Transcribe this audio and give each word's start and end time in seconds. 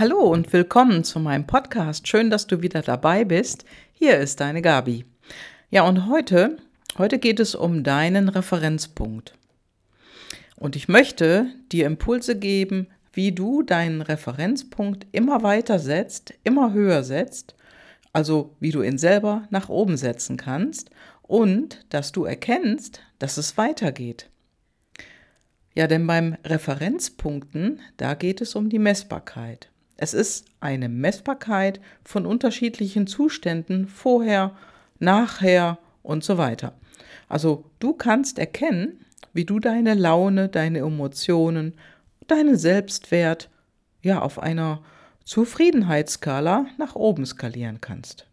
Hallo 0.00 0.20
und 0.20 0.52
willkommen 0.52 1.02
zu 1.02 1.18
meinem 1.18 1.44
Podcast. 1.44 2.06
Schön, 2.06 2.30
dass 2.30 2.46
du 2.46 2.62
wieder 2.62 2.82
dabei 2.82 3.24
bist. 3.24 3.64
Hier 3.92 4.16
ist 4.18 4.38
deine 4.38 4.62
Gabi. 4.62 5.04
Ja, 5.70 5.82
und 5.82 6.06
heute, 6.06 6.58
heute 6.98 7.18
geht 7.18 7.40
es 7.40 7.56
um 7.56 7.82
deinen 7.82 8.28
Referenzpunkt. 8.28 9.34
Und 10.54 10.76
ich 10.76 10.86
möchte 10.86 11.46
dir 11.72 11.86
Impulse 11.86 12.38
geben, 12.38 12.86
wie 13.12 13.32
du 13.32 13.64
deinen 13.64 14.00
Referenzpunkt 14.00 15.08
immer 15.10 15.42
weiter 15.42 15.80
setzt, 15.80 16.32
immer 16.44 16.72
höher 16.72 17.02
setzt, 17.02 17.56
also 18.12 18.54
wie 18.60 18.70
du 18.70 18.82
ihn 18.82 18.98
selber 18.98 19.48
nach 19.50 19.68
oben 19.68 19.96
setzen 19.96 20.36
kannst 20.36 20.90
und 21.22 21.84
dass 21.88 22.12
du 22.12 22.24
erkennst, 22.24 23.00
dass 23.18 23.36
es 23.36 23.58
weitergeht. 23.58 24.30
Ja, 25.74 25.88
denn 25.88 26.06
beim 26.06 26.36
Referenzpunkten, 26.44 27.80
da 27.96 28.14
geht 28.14 28.40
es 28.40 28.54
um 28.54 28.68
die 28.68 28.78
Messbarkeit. 28.78 29.70
Es 30.00 30.14
ist 30.14 30.46
eine 30.60 30.88
Messbarkeit 30.88 31.80
von 32.04 32.24
unterschiedlichen 32.24 33.08
Zuständen 33.08 33.88
vorher, 33.88 34.56
nachher 35.00 35.78
und 36.02 36.24
so 36.24 36.38
weiter. 36.38 36.72
Also 37.28 37.64
du 37.80 37.92
kannst 37.92 38.38
erkennen, 38.38 39.04
wie 39.32 39.44
du 39.44 39.58
deine 39.58 39.94
Laune, 39.94 40.48
deine 40.48 40.78
Emotionen, 40.78 41.74
deinen 42.28 42.56
Selbstwert 42.56 43.50
ja 44.00 44.22
auf 44.22 44.38
einer 44.38 44.82
Zufriedenheitsskala 45.24 46.66
nach 46.78 46.94
oben 46.94 47.26
skalieren 47.26 47.80
kannst. 47.80 48.26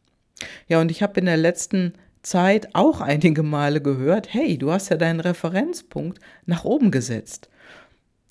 Ja, 0.67 0.79
und 0.79 0.91
ich 0.91 1.01
habe 1.01 1.19
in 1.19 1.25
der 1.25 1.37
letzten 1.37 1.93
Zeit 2.21 2.73
auch 2.73 3.01
einige 3.01 3.43
Male 3.43 3.81
gehört, 3.81 4.33
hey, 4.33 4.57
du 4.57 4.71
hast 4.71 4.89
ja 4.89 4.97
deinen 4.97 5.19
Referenzpunkt 5.19 6.19
nach 6.45 6.63
oben 6.63 6.91
gesetzt. 6.91 7.49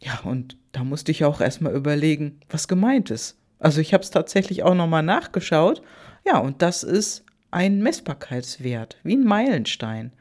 Ja, 0.05 0.21
und 0.25 0.59
da 0.73 0.85
musste 0.85 1.11
ich 1.13 1.25
auch 1.25 1.41
erstmal 1.41 1.75
überlegen, 1.75 2.41
was 2.51 2.69
gemeint 2.69 3.11
ist. 3.11 3.39
Also 3.59 3.81
ich 3.81 3.95
habe 3.95 4.05
es 4.05 4.11
tatsächlich 4.11 4.63
auch 4.63 4.75
nochmal 4.75 5.03
nachgeschaut. 5.03 5.81
Ja, 6.27 6.39
und 6.39 6.61
das 6.61 6.83
ist 6.83 7.25
ein 7.51 7.83
Messbarkeitswert, 7.83 8.99
wie 9.03 9.17
ein 9.17 9.25
Meilenstein. 9.25 10.13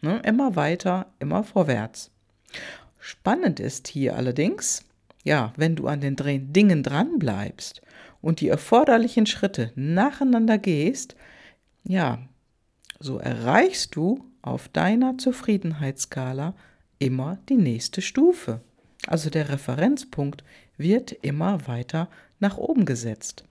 Ne? 0.00 0.20
Immer 0.24 0.54
weiter, 0.54 1.06
immer 1.18 1.42
vorwärts. 1.42 2.12
Spannend 3.00 3.58
ist 3.58 3.88
hier 3.88 4.16
allerdings, 4.16 4.84
ja, 5.24 5.52
wenn 5.56 5.74
du 5.74 5.88
an 5.88 6.00
den 6.00 6.16
Dingen 6.52 6.84
dran 6.84 7.18
bleibst 7.18 7.82
und 8.20 8.40
die 8.40 8.48
erforderlichen 8.48 9.26
Schritte 9.26 9.72
nacheinander 9.74 10.58
gehst, 10.58 11.16
ja, 11.82 12.18
so 13.00 13.18
erreichst 13.18 13.96
du 13.96 14.24
auf 14.40 14.68
deiner 14.68 15.18
Zufriedenheitsskala 15.18 16.54
immer 17.00 17.38
die 17.48 17.56
nächste 17.56 18.02
Stufe. 18.02 18.60
Also 19.06 19.30
der 19.30 19.48
Referenzpunkt 19.48 20.44
wird 20.76 21.12
immer 21.12 21.66
weiter 21.66 22.08
nach 22.40 22.58
oben 22.58 22.84
gesetzt. 22.84 23.44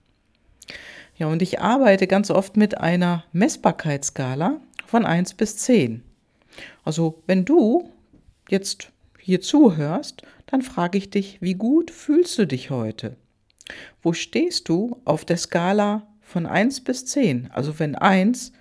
Ja, 1.16 1.26
und 1.26 1.42
ich 1.42 1.60
arbeite 1.60 2.06
ganz 2.06 2.30
oft 2.30 2.56
mit 2.56 2.78
einer 2.78 3.24
Messbarkeitsskala 3.32 4.60
von 4.86 5.04
1 5.04 5.34
bis 5.34 5.56
10. 5.58 6.02
Also, 6.84 7.22
wenn 7.26 7.44
du 7.44 7.90
jetzt 8.48 8.90
hier 9.18 9.40
zuhörst, 9.40 10.22
dann 10.46 10.62
frage 10.62 10.98
ich 10.98 11.10
dich, 11.10 11.40
wie 11.40 11.54
gut 11.54 11.90
fühlst 11.90 12.38
du 12.38 12.46
dich 12.46 12.70
heute? 12.70 13.16
Wo 14.02 14.12
stehst 14.12 14.68
du 14.68 15.00
auf 15.04 15.24
der 15.24 15.36
Skala 15.36 16.06
von 16.20 16.46
1 16.46 16.82
bis 16.82 17.06
10? 17.06 17.50
Also, 17.52 17.78
wenn 17.78 17.94
1 17.94 18.52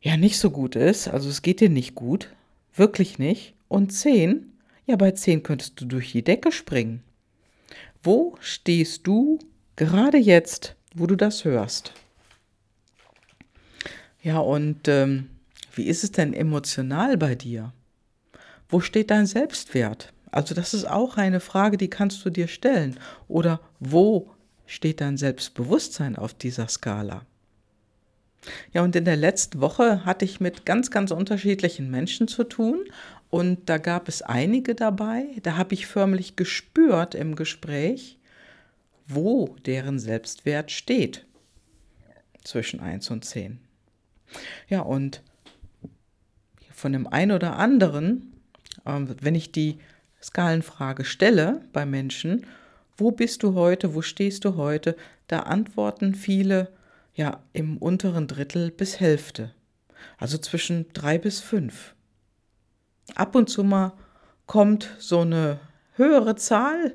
ja 0.00 0.16
nicht 0.16 0.38
so 0.38 0.50
gut 0.50 0.76
ist, 0.76 1.08
also 1.08 1.28
es 1.28 1.42
geht 1.42 1.60
dir 1.60 1.70
nicht 1.70 1.94
gut, 1.94 2.30
wirklich 2.74 3.18
nicht, 3.18 3.54
und 3.68 3.92
10 3.92 4.52
ja, 4.86 4.96
bei 4.96 5.10
10 5.10 5.42
könntest 5.42 5.80
du 5.80 5.84
durch 5.84 6.12
die 6.12 6.22
Decke 6.22 6.52
springen. 6.52 7.02
Wo 8.02 8.36
stehst 8.40 9.06
du 9.06 9.38
gerade 9.74 10.16
jetzt, 10.16 10.76
wo 10.94 11.06
du 11.06 11.16
das 11.16 11.44
hörst? 11.44 11.92
Ja, 14.22 14.38
und 14.38 14.88
ähm, 14.88 15.28
wie 15.74 15.86
ist 15.86 16.04
es 16.04 16.12
denn 16.12 16.32
emotional 16.32 17.16
bei 17.16 17.34
dir? 17.34 17.72
Wo 18.68 18.80
steht 18.80 19.10
dein 19.10 19.26
Selbstwert? 19.26 20.12
Also 20.30 20.54
das 20.54 20.74
ist 20.74 20.84
auch 20.84 21.16
eine 21.16 21.40
Frage, 21.40 21.76
die 21.76 21.90
kannst 21.90 22.24
du 22.24 22.30
dir 22.30 22.48
stellen. 22.48 22.98
Oder 23.28 23.60
wo 23.78 24.30
steht 24.66 25.00
dein 25.00 25.16
Selbstbewusstsein 25.16 26.16
auf 26.16 26.34
dieser 26.34 26.68
Skala? 26.68 27.22
Ja, 28.72 28.82
und 28.82 28.94
in 28.94 29.04
der 29.04 29.16
letzten 29.16 29.60
Woche 29.60 30.04
hatte 30.04 30.24
ich 30.24 30.40
mit 30.40 30.66
ganz, 30.66 30.90
ganz 30.90 31.10
unterschiedlichen 31.10 31.90
Menschen 31.90 32.28
zu 32.28 32.44
tun 32.44 32.84
und 33.30 33.68
da 33.68 33.78
gab 33.78 34.08
es 34.08 34.22
einige 34.22 34.74
dabei, 34.74 35.26
da 35.42 35.56
habe 35.56 35.74
ich 35.74 35.86
förmlich 35.86 36.36
gespürt 36.36 37.14
im 37.14 37.34
Gespräch, 37.34 38.18
wo 39.06 39.56
deren 39.66 39.98
Selbstwert 39.98 40.70
steht 40.70 41.26
zwischen 42.44 42.80
1 42.80 43.10
und 43.10 43.24
10. 43.24 43.58
Ja, 44.68 44.80
und 44.80 45.22
von 46.72 46.92
dem 46.92 47.06
einen 47.06 47.32
oder 47.32 47.56
anderen, 47.56 48.32
ähm, 48.84 49.14
wenn 49.20 49.34
ich 49.34 49.52
die 49.52 49.78
Skalenfrage 50.22 51.04
stelle 51.04 51.62
bei 51.72 51.86
Menschen, 51.86 52.46
wo 52.96 53.10
bist 53.10 53.42
du 53.42 53.54
heute, 53.54 53.94
wo 53.94 54.02
stehst 54.02 54.44
du 54.44 54.56
heute, 54.56 54.96
da 55.28 55.40
antworten 55.40 56.14
viele 56.14 56.72
ja 57.14 57.42
im 57.52 57.78
unteren 57.78 58.26
Drittel 58.26 58.70
bis 58.70 59.00
Hälfte, 59.00 59.52
also 60.18 60.38
zwischen 60.38 60.86
drei 60.92 61.18
bis 61.18 61.40
fünf. 61.40 61.95
Ab 63.14 63.34
und 63.34 63.48
zu 63.48 63.64
mal 63.64 63.92
kommt 64.46 64.90
so 64.98 65.20
eine 65.20 65.60
höhere 65.94 66.36
Zahl, 66.36 66.94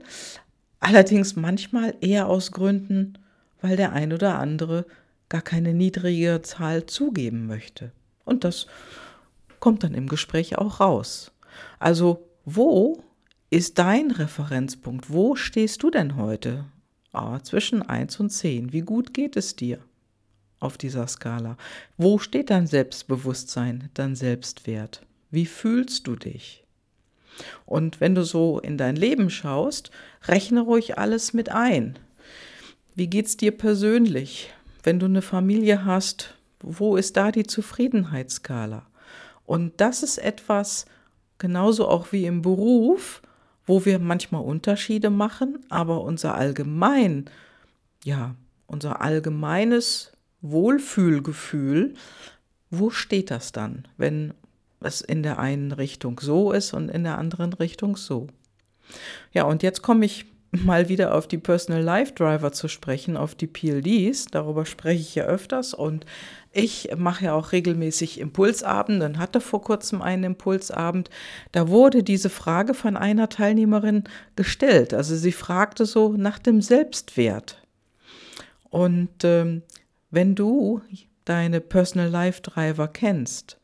allerdings 0.80 1.36
manchmal 1.36 1.96
eher 2.02 2.28
aus 2.28 2.52
Gründen, 2.52 3.18
weil 3.62 3.78
der 3.78 3.94
ein 3.94 4.14
oder 4.14 4.40
andere 4.40 4.86
gar 5.30 5.42
keine 5.42 5.74
niedrige 5.74 6.42
Zahl 6.42 6.86
zugeben 6.86 7.48
möchte. 7.48 7.92
Und 8.26 8.44
das 8.44 8.68
kommt 9.60 9.84
dann 9.84 9.94
im 9.94 10.08
Gespräch 10.08 10.58
auch 10.58 10.80
raus. 10.80 11.32
Also 11.80 12.28
wo 12.46 13.04
ist 13.50 13.80
dein 13.80 14.12
Referenzpunkt? 14.12 15.10
Wo 15.12 15.36
stehst 15.36 15.84
du 15.84 15.92
denn 15.92 16.16
heute? 16.16 16.66
Ah, 17.14 17.40
zwischen 17.42 17.82
1 17.82 18.20
und 18.20 18.30
10. 18.30 18.74
Wie 18.74 18.82
gut 18.82 19.14
geht 19.14 19.36
es 19.36 19.56
dir 19.56 19.80
auf 20.60 20.78
dieser 20.78 21.08
Skala? 21.08 21.58
Wo 21.98 22.18
steht 22.18 22.50
dein 22.50 22.68
Selbstbewusstsein, 22.68 23.90
dein 23.94 24.16
Selbstwert? 24.16 25.06
Wie 25.32 25.46
fühlst 25.46 26.08
du 26.08 26.16
dich? 26.16 26.66
Und 27.66 28.02
wenn 28.02 28.16
du 28.16 28.24
so 28.24 28.60
in 28.60 28.78
dein 28.78 28.96
Leben 28.96 29.30
schaust, 29.30 29.90
rechne 30.28 30.62
ruhig 30.62 30.98
alles 30.98 31.34
mit 31.34 31.50
ein. 31.50 31.98
Wie 32.96 33.08
geht's 33.08 33.38
dir 33.38 33.52
persönlich? 33.52 34.54
Wenn 34.84 35.00
du 35.00 35.06
eine 35.06 35.22
Familie 35.22 35.86
hast, 35.86 36.36
wo 36.60 36.98
ist 36.98 37.16
da 37.18 37.32
die 37.32 37.46
Zufriedenheitsskala? 37.46 38.86
Und 39.46 39.80
das 39.80 40.04
ist 40.04 40.18
etwas, 40.18 40.86
genauso 41.38 41.88
auch 41.88 42.12
wie 42.12 42.26
im 42.26 42.42
Beruf, 42.42 43.22
wo 43.66 43.86
wir 43.86 44.00
manchmal 44.00 44.44
Unterschiede 44.44 45.10
machen, 45.10 45.60
aber 45.70 46.02
unser 46.02 46.36
allgemein, 46.36 47.30
ja, 48.04 48.36
unser 48.68 49.02
allgemeines 49.02 50.12
Wohlfühlgefühl, 50.42 51.94
wo 52.70 52.90
steht 52.90 53.32
das 53.32 53.52
dann, 53.52 53.88
wenn 53.98 54.34
es 54.82 55.02
in 55.02 55.24
der 55.24 55.40
einen 55.40 55.72
Richtung 55.72 56.20
so 56.20 56.52
ist 56.52 56.74
und 56.74 56.90
in 56.90 57.04
der 57.04 57.18
anderen 57.18 57.54
Richtung 57.54 57.96
so. 57.96 58.28
Ja, 59.32 59.44
und 59.44 59.64
jetzt 59.64 59.82
komme 59.82 60.06
ich 60.06 60.26
mal 60.52 60.90
wieder 60.90 61.16
auf 61.16 61.28
die 61.28 61.38
Personal 61.38 61.82
Life 61.82 62.14
Driver 62.14 62.52
zu 62.52 62.68
sprechen, 62.68 63.16
auf 63.16 63.36
die 63.36 63.48
PLDs. 63.48 64.26
Darüber 64.26 64.66
spreche 64.66 65.00
ich 65.00 65.16
ja 65.16 65.24
öfters 65.24 65.74
und 65.74 66.06
ich 66.52 66.90
mache 66.98 67.26
ja 67.26 67.34
auch 67.34 67.54
regelmäßig 67.54 68.20
Impulsabende 68.20 69.06
und 69.06 69.18
hatte 69.18 69.40
vor 69.40 69.62
kurzem 69.62 70.02
einen 70.02 70.26
Impulsabend. 70.26 71.10
Da 71.54 71.70
wurde 71.70 72.04
diese 72.04 72.30
Frage 72.30 72.74
von 72.74 72.98
einer 72.98 73.30
Teilnehmerin 73.30 74.04
gestellt. 74.36 74.94
Also 74.94 75.16
sie 75.16 75.32
fragte 75.32 75.86
so 75.86 76.14
nach 76.14 76.40
dem 76.40 76.62
Selbstwert. 76.62 77.62
Und 78.70 79.24
ähm, 79.24 79.64
wenn 80.10 80.36
du 80.36 80.82
deine 81.24 81.62
Personal 81.62 82.10
Life 82.10 82.42
Driver 82.42 82.90
kennst, 82.90 83.61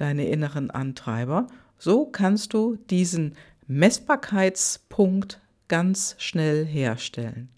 deine 0.00 0.26
inneren 0.28 0.70
Antreiber. 0.70 1.46
So 1.78 2.06
kannst 2.06 2.54
du 2.54 2.76
diesen 2.88 3.36
Messbarkeitspunkt 3.66 5.40
ganz 5.68 6.16
schnell 6.18 6.64
herstellen. 6.64 7.50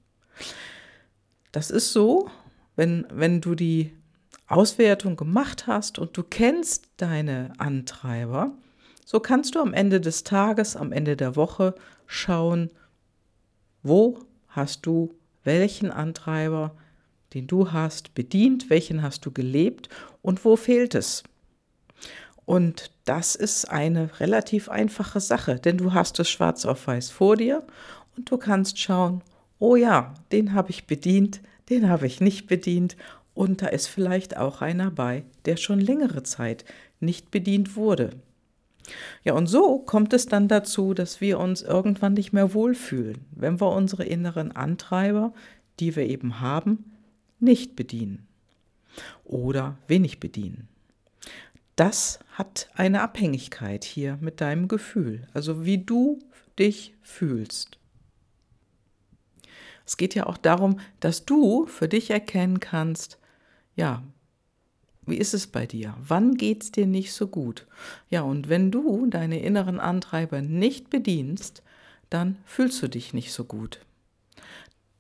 Das 1.53 1.71
ist 1.71 1.93
so, 1.93 2.29
wenn, 2.77 3.07
wenn 3.13 3.41
du 3.41 3.55
die 3.55 3.93
Auswertung 4.49 5.17
gemacht 5.17 5.67
hast 5.67 5.99
und 5.99 6.17
du 6.17 6.23
kennst 6.23 6.89
deine 6.97 7.53
Antreiber, 7.59 8.53
so 9.05 9.21
kannst 9.21 9.55
du 9.55 9.61
am 9.61 9.73
Ende 9.73 10.01
des 10.01 10.25
Tages, 10.25 10.77
am 10.77 10.93
Ende 10.93 11.17
der 11.17 11.37
Woche 11.37 11.75
schauen, 12.07 12.71
wo 13.83 14.19
hast 14.49 14.85
du 14.85 15.15
welchen 15.45 15.91
Antreiber, 15.91 16.77
den 17.35 17.47
du 17.47 17.73
hast, 17.73 18.15
bedient, 18.15 18.69
welchen 18.71 19.03
hast 19.03 19.25
du 19.27 19.31
gelebt 19.31 19.89
und 20.23 20.45
wo 20.45 20.57
fehlt 20.57 20.95
es. 20.95 21.23
Und 22.45 22.91
das 23.05 23.35
ist 23.35 23.71
eine 23.71 24.21
relativ 24.21 24.69
einfache 24.69 25.21
Sache, 25.21 25.57
denn 25.57 25.79
du 25.79 25.95
hast 25.95 26.19
es 26.21 26.29
schwarz 26.29 26.65
auf 26.65 26.87
weiß 26.87 27.11
vor 27.11 27.37
dir 27.37 27.63
und 28.17 28.31
du 28.31 28.37
kannst 28.37 28.79
schauen, 28.79 29.23
oh 29.59 29.77
ja, 29.77 30.15
den 30.33 30.55
habe 30.55 30.71
ich 30.71 30.87
bedient, 30.87 31.41
den 31.71 31.89
habe 31.89 32.07
ich 32.07 32.21
nicht 32.21 32.47
bedient 32.49 32.97
und 33.35 33.63
da 33.63 33.69
ist 33.69 33.87
vielleicht 33.87 34.37
auch 34.37 34.61
einer 34.61 34.91
bei, 34.91 35.25
der 35.45 35.57
schon 35.57 35.81
längere 35.81 36.23
Zeit 36.23 36.65
nicht 37.01 37.31
bedient 37.31 37.77
wurde. 37.77 38.11
Ja, 39.23 39.35
und 39.35 39.47
so 39.47 39.79
kommt 39.79 40.13
es 40.13 40.27
dann 40.27 40.49
dazu, 40.49 40.93
dass 40.95 41.21
wir 41.21 41.39
uns 41.39 41.63
irgendwann 41.63 42.15
nicht 42.15 42.33
mehr 42.33 42.53
wohlfühlen, 42.53 43.25
wenn 43.31 43.61
wir 43.61 43.71
unsere 43.71 44.05
inneren 44.05 44.53
Antreiber, 44.53 45.33
die 45.79 45.95
wir 45.95 46.09
eben 46.09 46.41
haben, 46.41 46.93
nicht 47.39 47.77
bedienen 47.77 48.27
oder 49.25 49.79
wenig 49.87 50.21
bedienen. 50.21 50.69
Das 51.77 52.19
hat 52.33 52.69
eine 52.75 53.03
Abhängigkeit 53.03 53.85
hier 53.85 54.19
mit 54.21 54.41
deinem 54.41 54.69
Gefühl, 54.69 55.27
also 55.33 55.65
wie 55.65 55.79
du 55.79 56.19
dich 56.59 56.95
fühlst. 57.03 57.79
Es 59.87 59.97
geht 59.97 60.15
ja 60.15 60.27
auch 60.27 60.37
darum, 60.37 60.79
dass 61.01 61.25
du 61.25 61.67
für 61.67 61.89
dich 61.89 62.11
erkennen 62.11 62.61
kannst, 62.61 63.19
ja, 63.75 64.03
wie 65.05 65.17
ist 65.17 65.35
es 65.35 65.49
bei 65.49 65.67
dir? 65.67 65.97
Wann 65.99 66.37
geht 66.37 66.63
es 66.63 66.73
dir 66.73 66.87
nicht 66.87 67.13
so 67.13 67.27
gut? 67.27 67.67
Ja, 68.09 68.23
und 68.23 68.49
wenn 68.49 68.71
du 68.71 69.07
deine 69.07 69.41
inneren 69.41 69.81
Antreiber 69.81 70.43
nicht 70.43 70.91
bedienst, 70.91 71.63
dann 72.09 72.37
fühlst 72.45 72.83
du 72.83 72.89
dich 72.89 73.13
nicht 73.13 73.33
so 73.33 73.45
gut. 73.45 73.81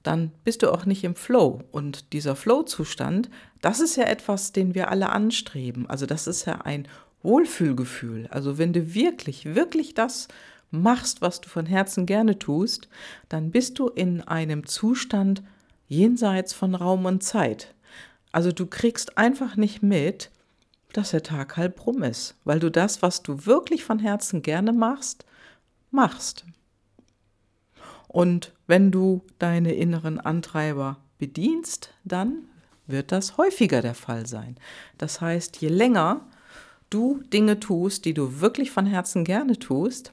Dann 0.02 0.32
bist 0.44 0.62
du 0.62 0.72
auch 0.72 0.84
nicht 0.86 1.04
im 1.04 1.14
Flow. 1.14 1.62
Und 1.70 2.12
dieser 2.12 2.36
Flow-Zustand, 2.36 3.30
das 3.60 3.80
ist 3.80 3.96
ja 3.96 4.04
etwas, 4.04 4.52
den 4.52 4.74
wir 4.74 4.90
alle 4.90 5.10
anstreben. 5.10 5.88
Also 5.88 6.06
das 6.06 6.26
ist 6.26 6.44
ja 6.46 6.62
ein 6.62 6.88
Wohlfühlgefühl. 7.22 8.26
Also 8.30 8.58
wenn 8.58 8.72
du 8.72 8.94
wirklich, 8.94 9.54
wirklich 9.54 9.94
das 9.94 10.28
machst, 10.70 11.20
was 11.22 11.40
du 11.40 11.48
von 11.48 11.66
Herzen 11.66 12.06
gerne 12.06 12.38
tust, 12.38 12.88
dann 13.28 13.50
bist 13.50 13.78
du 13.78 13.88
in 13.88 14.22
einem 14.22 14.66
Zustand 14.66 15.42
jenseits 15.88 16.52
von 16.52 16.74
Raum 16.74 17.04
und 17.04 17.22
Zeit. 17.22 17.74
Also 18.32 18.50
du 18.50 18.66
kriegst 18.66 19.18
einfach 19.18 19.56
nicht 19.56 19.82
mit, 19.82 20.30
dass 20.92 21.10
der 21.10 21.22
Tag 21.22 21.56
halb 21.56 21.86
rum 21.86 22.02
ist, 22.02 22.34
weil 22.44 22.58
du 22.58 22.70
das, 22.70 23.02
was 23.02 23.22
du 23.22 23.46
wirklich 23.46 23.84
von 23.84 23.98
Herzen 23.98 24.42
gerne 24.42 24.72
machst, 24.72 25.24
machst. 25.90 26.44
Und 28.12 28.52
wenn 28.66 28.90
du 28.90 29.22
deine 29.38 29.72
inneren 29.72 30.20
Antreiber 30.20 30.98
bedienst, 31.18 31.94
dann 32.04 32.44
wird 32.86 33.10
das 33.10 33.38
häufiger 33.38 33.80
der 33.80 33.94
Fall 33.94 34.26
sein. 34.26 34.56
Das 34.98 35.22
heißt, 35.22 35.56
je 35.62 35.68
länger 35.68 36.20
du 36.90 37.22
Dinge 37.32 37.58
tust, 37.58 38.04
die 38.04 38.12
du 38.12 38.40
wirklich 38.40 38.70
von 38.70 38.84
Herzen 38.84 39.24
gerne 39.24 39.58
tust, 39.58 40.12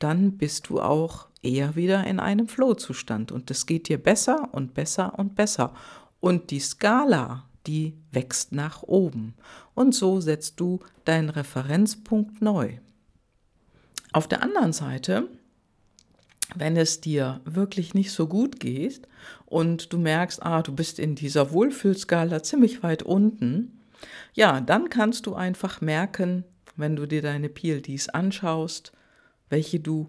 dann 0.00 0.38
bist 0.38 0.70
du 0.70 0.80
auch 0.80 1.28
eher 1.42 1.76
wieder 1.76 2.06
in 2.06 2.20
einem 2.20 2.48
Flow-Zustand 2.48 3.32
und 3.32 3.50
es 3.50 3.66
geht 3.66 3.88
dir 3.88 4.02
besser 4.02 4.48
und 4.52 4.72
besser 4.72 5.18
und 5.18 5.34
besser. 5.34 5.74
Und 6.20 6.50
die 6.50 6.60
Skala, 6.60 7.44
die 7.66 7.94
wächst 8.12 8.52
nach 8.52 8.82
oben. 8.82 9.34
Und 9.74 9.94
so 9.94 10.22
setzt 10.22 10.58
du 10.58 10.80
deinen 11.04 11.28
Referenzpunkt 11.28 12.40
neu. 12.40 12.78
Auf 14.12 14.26
der 14.26 14.42
anderen 14.42 14.72
Seite, 14.72 15.28
wenn 16.54 16.76
es 16.76 17.00
dir 17.00 17.40
wirklich 17.44 17.94
nicht 17.94 18.12
so 18.12 18.26
gut 18.26 18.60
geht 18.60 19.02
und 19.46 19.92
du 19.92 19.98
merkst, 19.98 20.42
ah, 20.42 20.62
du 20.62 20.74
bist 20.74 20.98
in 20.98 21.14
dieser 21.14 21.52
Wohlfühlskala 21.52 22.42
ziemlich 22.42 22.82
weit 22.82 23.02
unten, 23.02 23.80
ja, 24.34 24.60
dann 24.60 24.88
kannst 24.88 25.26
du 25.26 25.34
einfach 25.34 25.80
merken, 25.80 26.44
wenn 26.76 26.96
du 26.96 27.06
dir 27.06 27.22
deine 27.22 27.48
PLDs 27.48 28.08
anschaust, 28.10 28.92
welche 29.48 29.80
du 29.80 30.08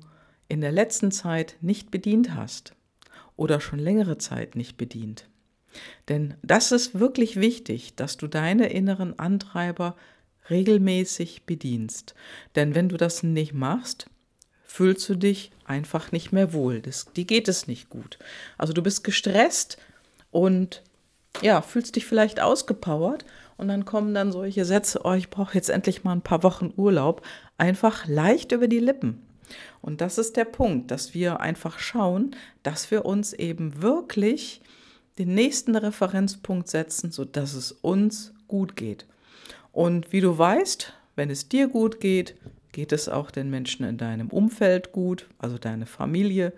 in 0.49 0.61
der 0.61 0.71
letzten 0.71 1.11
Zeit 1.11 1.57
nicht 1.61 1.91
bedient 1.91 2.35
hast 2.35 2.73
oder 3.35 3.59
schon 3.59 3.79
längere 3.79 4.17
Zeit 4.17 4.55
nicht 4.55 4.77
bedient. 4.77 5.29
Denn 6.09 6.35
das 6.41 6.71
ist 6.71 6.99
wirklich 6.99 7.39
wichtig, 7.39 7.95
dass 7.95 8.17
du 8.17 8.27
deine 8.27 8.69
inneren 8.69 9.17
Antreiber 9.19 9.95
regelmäßig 10.49 11.45
bedienst. 11.45 12.15
Denn 12.55 12.73
wenn 12.73 12.89
du 12.89 12.97
das 12.97 13.23
nicht 13.23 13.53
machst, 13.53 14.09
fühlst 14.77 15.09
du 15.09 15.15
dich 15.15 15.49
einfach 15.65 16.11
nicht 16.11 16.31
mehr 16.31 16.53
wohl. 16.53 16.81
Das, 16.81 17.07
die 17.15 17.25
geht 17.25 17.47
es 17.47 17.65
nicht 17.65 17.89
gut. 17.89 18.19
Also 18.59 18.73
du 18.73 18.83
bist 18.83 19.03
gestresst 19.03 19.79
und 20.29 20.83
ja, 21.41 21.63
fühlst 21.63 21.95
dich 21.95 22.05
vielleicht 22.05 22.39
ausgepowert 22.39 23.25
und 23.57 23.69
dann 23.69 23.85
kommen 23.85 24.13
dann 24.13 24.31
solche 24.31 24.65
Sätze, 24.65 25.01
oh, 25.03 25.13
ich 25.13 25.31
brauche 25.31 25.55
jetzt 25.55 25.71
endlich 25.71 26.03
mal 26.03 26.11
ein 26.11 26.21
paar 26.21 26.43
Wochen 26.43 26.71
Urlaub, 26.77 27.25
einfach 27.57 28.05
leicht 28.07 28.51
über 28.51 28.67
die 28.67 28.77
Lippen. 28.77 29.25
Und 29.81 29.99
das 29.99 30.19
ist 30.19 30.37
der 30.37 30.45
Punkt, 30.45 30.91
dass 30.91 31.15
wir 31.15 31.39
einfach 31.39 31.79
schauen, 31.79 32.35
dass 32.61 32.91
wir 32.91 33.03
uns 33.03 33.33
eben 33.33 33.81
wirklich 33.81 34.61
den 35.17 35.33
nächsten 35.33 35.75
Referenzpunkt 35.75 36.67
setzen, 36.67 37.09
sodass 37.11 37.55
es 37.55 37.71
uns 37.71 38.31
gut 38.47 38.75
geht. 38.75 39.07
Und 39.71 40.11
wie 40.11 40.21
du 40.21 40.37
weißt, 40.37 40.93
wenn 41.15 41.31
es 41.31 41.49
dir 41.49 41.67
gut 41.67 41.99
geht, 41.99 42.35
geht 42.77 42.91
es 42.91 43.09
auch 43.09 43.31
den 43.31 43.49
Menschen 43.49 43.87
in 43.87 43.97
deinem 43.97 44.27
Umfeld 44.27 44.91
gut, 44.91 45.25
also 45.39 45.57
deine 45.57 45.87
Familie 45.87 46.53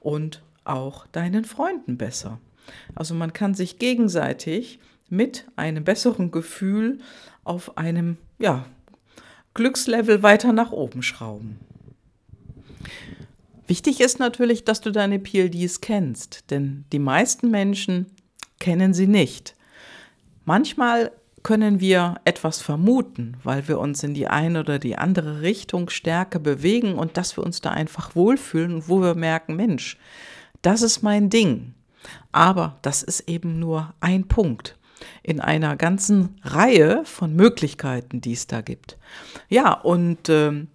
und 0.00 0.40
auch 0.64 1.06
deinen 1.08 1.44
Freunden 1.44 1.98
besser. 1.98 2.40
Also 2.94 3.14
man 3.14 3.34
kann 3.34 3.52
sich 3.52 3.78
gegenseitig 3.78 4.78
mit 5.10 5.44
einem 5.56 5.84
besseren 5.84 6.30
Gefühl 6.30 7.00
auf 7.44 7.76
einem 7.76 8.16
ja, 8.38 8.64
Glückslevel 9.52 10.22
weiter 10.22 10.54
nach 10.54 10.72
oben 10.72 11.02
schrauben. 11.02 11.60
Wichtig 13.66 14.00
ist 14.00 14.18
natürlich, 14.18 14.64
dass 14.64 14.80
du 14.80 14.90
deine 14.90 15.18
PLDs 15.18 15.82
kennst, 15.82 16.50
denn 16.50 16.86
die 16.92 16.98
meisten 16.98 17.50
Menschen 17.50 18.06
kennen 18.58 18.94
sie 18.94 19.06
nicht. 19.06 19.54
Manchmal 20.46 21.12
können 21.42 21.80
wir 21.80 22.16
etwas 22.24 22.60
vermuten, 22.60 23.36
weil 23.42 23.68
wir 23.68 23.78
uns 23.78 24.02
in 24.02 24.14
die 24.14 24.26
eine 24.26 24.60
oder 24.60 24.78
die 24.78 24.96
andere 24.96 25.40
Richtung 25.40 25.90
stärker 25.90 26.38
bewegen 26.38 26.94
und 26.94 27.16
dass 27.16 27.36
wir 27.36 27.44
uns 27.44 27.60
da 27.60 27.70
einfach 27.70 28.14
wohlfühlen 28.14 28.74
und 28.74 28.88
wo 28.88 29.00
wir 29.00 29.14
merken, 29.14 29.56
Mensch, 29.56 29.98
das 30.62 30.82
ist 30.82 31.02
mein 31.02 31.30
Ding. 31.30 31.74
Aber 32.32 32.78
das 32.82 33.02
ist 33.02 33.28
eben 33.28 33.58
nur 33.58 33.94
ein 34.00 34.28
Punkt 34.28 34.76
in 35.22 35.40
einer 35.40 35.76
ganzen 35.76 36.40
Reihe 36.42 37.02
von 37.04 37.34
Möglichkeiten, 37.34 38.20
die 38.20 38.32
es 38.32 38.46
da 38.46 38.60
gibt. 38.60 38.96
Ja, 39.48 39.72
und 39.72 40.28
äh, 40.28 40.66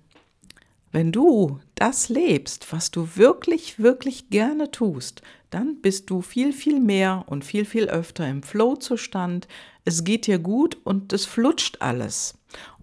wenn 0.92 1.12
du 1.12 1.60
das 1.75 2.10
lebst, 2.10 2.71
was 2.71 2.92
du 2.92 3.10
wirklich, 3.15 3.80
wirklich 3.80 4.30
gerne 4.30 4.71
tust, 4.71 5.21
dann 5.54 5.82
bist 5.82 6.10
du 6.10 6.22
viel, 6.22 6.54
viel 6.54 6.80
mehr 6.80 7.26
und 7.28 7.46
viel, 7.46 7.66
viel 7.66 7.86
öfter 7.86 8.27
im 8.27 8.44
Flow-Zustand. 8.44 9.48
Es 9.86 10.04
geht 10.04 10.27
dir 10.27 10.39
gut 10.39 10.77
und 10.84 11.13
es 11.13 11.25
flutscht 11.25 11.82
alles. 11.82 12.36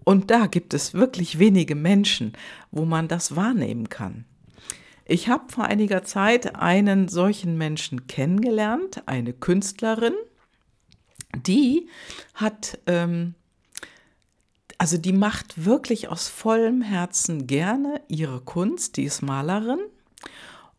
Und 0.03 0.31
da 0.31 0.47
gibt 0.47 0.73
es 0.73 0.93
wirklich 0.93 1.39
wenige 1.39 1.75
Menschen, 1.75 2.33
wo 2.71 2.85
man 2.85 3.07
das 3.07 3.35
wahrnehmen 3.35 3.89
kann. 3.89 4.25
Ich 5.05 5.27
habe 5.27 5.51
vor 5.51 5.65
einiger 5.65 6.03
Zeit 6.03 6.55
einen 6.55 7.07
solchen 7.07 7.57
Menschen 7.57 8.07
kennengelernt, 8.07 9.03
eine 9.05 9.33
Künstlerin, 9.33 10.13
die 11.35 11.87
hat 12.33 12.79
ähm, 12.87 13.35
also 14.81 14.97
die 14.97 15.13
macht 15.13 15.63
wirklich 15.63 16.07
aus 16.07 16.27
vollem 16.27 16.81
Herzen 16.81 17.45
gerne 17.45 18.01
ihre 18.07 18.41
Kunst, 18.41 18.97
die 18.97 19.03
ist 19.03 19.21
Malerin 19.21 19.77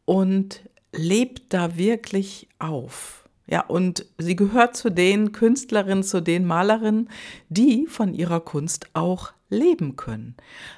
und 0.04 0.68
lebt 0.92 1.52
da 1.52 1.76
wirklich 1.76 2.48
auf. 2.58 3.28
Ja, 3.46 3.66
und 3.66 4.06
sie 4.18 4.36
gehört 4.36 4.76
zu 4.76 4.90
den 4.90 5.32
Künstlerinnen, 5.32 6.04
zu 6.04 6.22
den 6.22 6.46
Malerinnen, 6.46 7.10
die 7.48 7.86
von 7.86 8.14
ihrer 8.14 8.40
Kunst 8.40 8.86
auch 8.94 9.32
leben 9.50 9.96
können. 9.96 10.36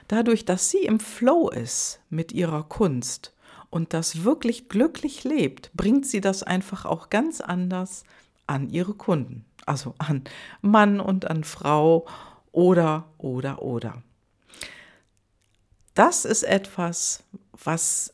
Dadurch, 0.08 0.44
dass 0.44 0.70
sie 0.70 0.78
im 0.78 0.98
Flow 0.98 1.50
ist 1.50 2.00
mit 2.10 2.32
ihrer 2.32 2.64
Kunst 2.64 3.34
und 3.70 3.92
das 3.92 4.24
wirklich 4.24 4.68
glücklich 4.68 5.24
lebt, 5.24 5.70
bringt 5.74 6.06
sie 6.06 6.20
das 6.20 6.42
einfach 6.42 6.84
auch 6.84 7.10
ganz 7.10 7.40
anders 7.40 8.04
an 8.46 8.70
ihre 8.70 8.94
Kunden, 8.94 9.44
also 9.66 9.94
an 9.98 10.24
Mann 10.60 11.00
und 11.00 11.30
an 11.30 11.44
Frau 11.44 12.06
oder, 12.52 13.04
oder, 13.18 13.62
oder. 13.62 14.02
Das 15.94 16.24
ist 16.24 16.42
etwas, 16.42 17.22
was 17.52 18.13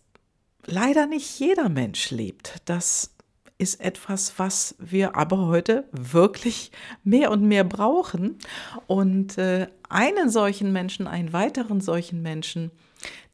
leider 0.67 1.07
nicht 1.07 1.39
jeder 1.39 1.69
Mensch 1.69 2.11
lebt. 2.11 2.63
Das 2.65 3.11
ist 3.59 3.81
etwas, 3.81 4.39
was 4.39 4.75
wir 4.79 5.17
aber 5.17 5.47
heute 5.47 5.85
wirklich 5.93 6.73
mehr 7.05 7.31
und 7.31 7.43
mehr 7.43 7.65
brauchen. 7.65 8.39
Und 8.87 9.37
äh, 9.37 9.69
einen 9.89 10.31
solchen 10.31 10.73
Menschen, 10.73 11.07
einen 11.07 11.33
weiteren 11.33 11.81
solchen 11.81 12.23
Menschen, 12.23 12.71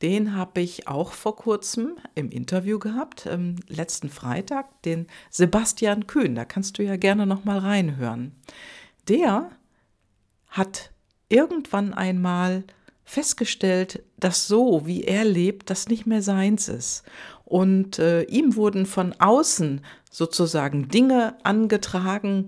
den 0.02 0.34
habe 0.34 0.60
ich 0.60 0.88
auch 0.88 1.12
vor 1.12 1.36
kurzem 1.36 1.96
im 2.14 2.30
Interview 2.30 2.78
gehabt, 2.78 3.26
ähm, 3.26 3.56
letzten 3.68 4.10
Freitag, 4.10 4.82
den 4.82 5.06
Sebastian 5.30 6.06
Kühn. 6.06 6.34
Da 6.34 6.44
kannst 6.44 6.78
du 6.78 6.82
ja 6.82 6.96
gerne 6.96 7.26
noch 7.26 7.44
mal 7.44 7.58
reinhören. 7.58 8.32
Der 9.08 9.50
hat 10.48 10.90
irgendwann 11.28 11.94
einmal 11.94 12.64
festgestellt, 13.06 14.02
dass 14.18 14.46
so, 14.46 14.82
wie 14.84 15.04
er 15.04 15.24
lebt, 15.24 15.70
das 15.70 15.88
nicht 15.88 16.06
mehr 16.06 16.20
seins 16.20 16.68
ist. 16.68 17.04
Und 17.44 17.98
äh, 18.00 18.22
ihm 18.24 18.56
wurden 18.56 18.84
von 18.84 19.14
außen 19.18 19.80
sozusagen 20.10 20.88
Dinge 20.88 21.38
angetragen, 21.44 22.46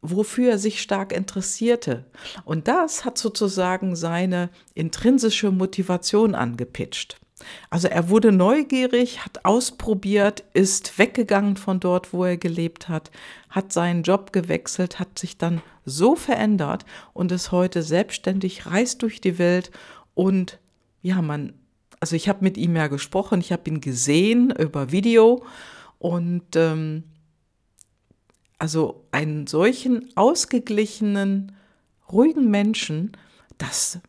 wofür 0.00 0.52
er 0.52 0.58
sich 0.58 0.80
stark 0.80 1.12
interessierte. 1.12 2.06
Und 2.44 2.66
das 2.66 3.04
hat 3.04 3.18
sozusagen 3.18 3.94
seine 3.94 4.48
intrinsische 4.74 5.50
Motivation 5.50 6.34
angepitcht. 6.34 7.20
Also 7.70 7.88
er 7.88 8.08
wurde 8.08 8.32
neugierig, 8.32 9.24
hat 9.24 9.44
ausprobiert, 9.44 10.44
ist 10.52 10.98
weggegangen 10.98 11.56
von 11.56 11.80
dort, 11.80 12.12
wo 12.12 12.24
er 12.24 12.36
gelebt 12.36 12.88
hat, 12.88 13.10
hat 13.48 13.72
seinen 13.72 14.02
Job 14.02 14.32
gewechselt, 14.32 14.98
hat 14.98 15.18
sich 15.18 15.38
dann 15.38 15.62
so 15.84 16.16
verändert 16.16 16.84
und 17.12 17.32
ist 17.32 17.52
heute 17.52 17.82
selbstständig, 17.82 18.66
reist 18.66 19.02
durch 19.02 19.20
die 19.20 19.38
Welt 19.38 19.70
und 20.14 20.58
ja, 21.02 21.22
man, 21.22 21.54
also 21.98 22.16
ich 22.16 22.28
habe 22.28 22.44
mit 22.44 22.56
ihm 22.56 22.76
ja 22.76 22.88
gesprochen, 22.88 23.40
ich 23.40 23.52
habe 23.52 23.68
ihn 23.70 23.80
gesehen 23.80 24.50
über 24.50 24.92
Video 24.92 25.44
und 25.98 26.56
ähm, 26.56 27.04
also 28.58 29.06
einen 29.10 29.46
solchen 29.46 30.10
ausgeglichenen, 30.16 31.56
ruhigen 32.10 32.50
Menschen, 32.50 33.12
das 33.56 34.00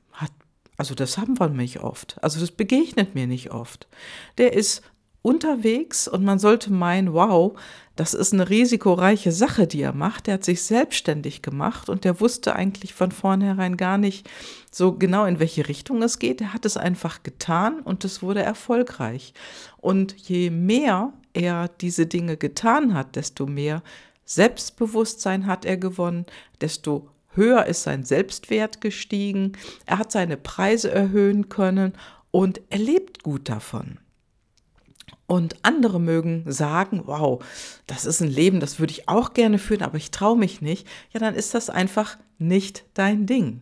also 0.82 0.96
das 0.96 1.20
haben 1.20 1.40
wir 1.40 1.48
nicht 1.50 1.82
oft. 1.82 2.18
Also 2.24 2.40
das 2.40 2.50
begegnet 2.50 3.14
mir 3.14 3.28
nicht 3.28 3.52
oft. 3.52 3.88
Der 4.40 4.54
ist 4.54 4.82
unterwegs 5.22 6.08
und 6.08 6.24
man 6.24 6.40
sollte 6.40 6.74
meinen, 6.74 7.14
wow, 7.14 7.56
das 7.96 8.16
ist 8.16 8.34
eine 8.34 8.50
risikoreiche 8.50 9.32
Sache, 9.32 9.68
die 9.68 9.84
er 9.84 9.94
macht. 9.94 10.26
Der 10.26 10.34
hat 10.34 10.44
sich 10.44 10.64
selbstständig 10.64 11.44
gemacht 11.44 11.88
und 11.88 12.04
der 12.04 12.20
wusste 12.20 12.56
eigentlich 12.56 12.96
von 12.96 13.12
vornherein 13.12 13.78
gar 13.78 14.00
nicht 14.00 14.28
so 14.72 14.94
genau, 14.94 15.26
in 15.26 15.38
welche 15.38 15.68
Richtung 15.68 16.02
es 16.02 16.18
geht. 16.18 16.42
Er 16.42 16.52
hat 16.52 16.66
es 16.66 16.78
einfach 16.78 17.22
getan 17.22 17.82
und 17.82 18.04
es 18.04 18.24
wurde 18.24 18.42
erfolgreich. 18.42 19.36
Und 19.78 20.16
je 20.18 20.50
mehr 20.50 21.14
er 21.34 21.68
diese 21.68 22.08
Dinge 22.08 22.38
getan 22.38 22.96
hat, 22.96 23.18
desto 23.18 23.46
mehr 23.46 23.84
Selbstbewusstsein 24.26 25.46
hat 25.46 25.64
er 25.64 25.78
gewonnen, 25.78 26.26
desto 26.60 27.08
höher 27.34 27.66
ist 27.66 27.84
sein 27.84 28.04
Selbstwert 28.04 28.82
gestiegen, 28.82 29.54
er 29.86 30.00
hat 30.00 30.12
seine 30.12 30.38
Preise 30.38 30.92
erhöhen 30.92 31.50
können 31.50 31.94
und 32.32 32.62
er 32.70 32.80
lebt 32.80 33.24
gut 33.24 33.50
davon. 33.50 34.00
Und 35.28 35.56
andere 35.64 36.02
mögen 36.02 36.44
sagen, 36.46 37.04
wow, 37.06 37.42
das 37.88 38.04
ist 38.06 38.22
ein 38.22 38.28
Leben, 38.28 38.60
das 38.60 38.80
würde 38.80 38.92
ich 38.92 39.08
auch 39.08 39.34
gerne 39.34 39.60
führen, 39.60 39.82
aber 39.82 39.96
ich 39.96 40.12
traue 40.12 40.38
mich 40.38 40.62
nicht. 40.62 40.86
Ja, 41.14 41.22
dann 41.22 41.36
ist 41.36 41.54
das 41.54 41.70
einfach 41.70 42.18
nicht 42.38 42.84
dein 42.96 43.28
Ding. 43.28 43.62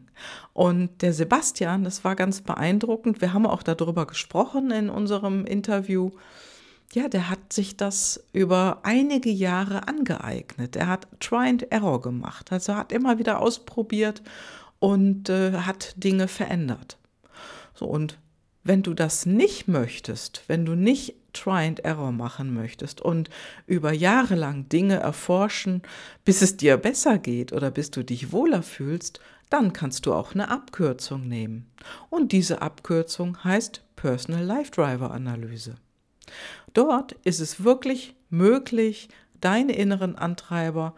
Und 0.54 1.04
der 1.04 1.14
Sebastian, 1.14 1.84
das 1.84 2.04
war 2.04 2.16
ganz 2.16 2.42
beeindruckend. 2.42 3.22
Wir 3.22 3.34
haben 3.34 3.46
auch 3.46 3.62
darüber 3.62 4.08
gesprochen 4.08 4.72
in 4.72 4.90
unserem 4.90 5.46
Interview 5.46 6.10
ja, 6.94 7.08
der 7.08 7.30
hat 7.30 7.54
sich 7.54 7.78
das 7.78 8.24
über 8.34 8.80
einige 8.84 9.30
Jahre 9.30 9.88
angeeignet. 9.88 10.76
Er 10.76 10.88
hat 10.88 11.08
Try 11.20 11.48
and 11.48 11.72
Error 11.72 12.02
gemacht. 12.02 12.52
Also 12.52 12.76
hat 12.76 12.92
immer 12.92 13.20
wieder 13.20 13.40
ausprobiert 13.40 14.24
und 14.80 15.30
äh, 15.30 15.54
hat 15.54 15.94
Dinge 15.98 16.28
verändert. 16.28 16.98
So, 17.76 17.86
und 17.86 18.18
wenn 18.64 18.82
du 18.82 18.94
das 18.94 19.26
nicht 19.26 19.68
möchtest, 19.68 20.44
wenn 20.48 20.66
du 20.66 20.76
nicht 20.76 21.16
Try 21.34 21.68
and 21.68 21.80
Error 21.82 22.12
machen 22.12 22.54
möchtest 22.54 23.02
und 23.02 23.30
über 23.68 23.94
Jahre 23.94 24.36
lang 24.36 24.68
Dinge 24.68 24.96
erforschen, 24.96 25.84
bis 26.26 26.42
es 26.42 26.58
dir 26.58 26.76
besser 26.78 27.20
geht 27.20 27.54
oder 27.54 27.70
bis 27.70 27.92
du 27.92 28.04
dich 28.04 28.32
wohler 28.32 28.64
fühlst, 28.64 29.20
dann 29.52 29.74
kannst 29.74 30.06
du 30.06 30.14
auch 30.14 30.34
eine 30.34 30.50
Abkürzung 30.50 31.28
nehmen. 31.28 31.70
Und 32.10 32.32
diese 32.32 32.62
Abkürzung 32.62 33.44
heißt 33.44 33.84
Personal 33.96 34.44
Life 34.44 34.72
Driver 34.72 35.12
Analyse. 35.12 35.76
Dort 36.74 37.14
ist 37.24 37.40
es 37.40 37.64
wirklich 37.64 38.16
möglich, 38.30 39.10
deine 39.42 39.74
inneren 39.74 40.16
Antreiber 40.16 40.96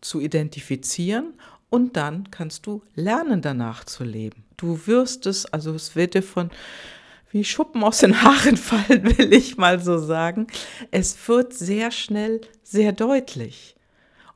zu 0.00 0.20
identifizieren 0.20 1.34
und 1.70 1.96
dann 1.96 2.30
kannst 2.30 2.66
du 2.66 2.82
lernen, 2.94 3.42
danach 3.42 3.84
zu 3.84 4.04
leben. 4.04 4.44
Du 4.56 4.86
wirst 4.86 5.26
es, 5.26 5.46
also 5.46 5.74
es 5.74 5.96
wird 5.96 6.14
dir 6.14 6.22
von 6.22 6.50
wie 7.30 7.42
Schuppen 7.42 7.82
aus 7.82 7.98
den 7.98 8.22
Haaren 8.22 8.56
fallen, 8.58 9.18
will 9.18 9.32
ich 9.32 9.56
mal 9.56 9.80
so 9.80 9.98
sagen. 9.98 10.46
Es 10.92 11.16
wird 11.26 11.52
sehr 11.52 11.90
schnell 11.90 12.40
sehr 12.62 12.92
deutlich. 12.92 13.74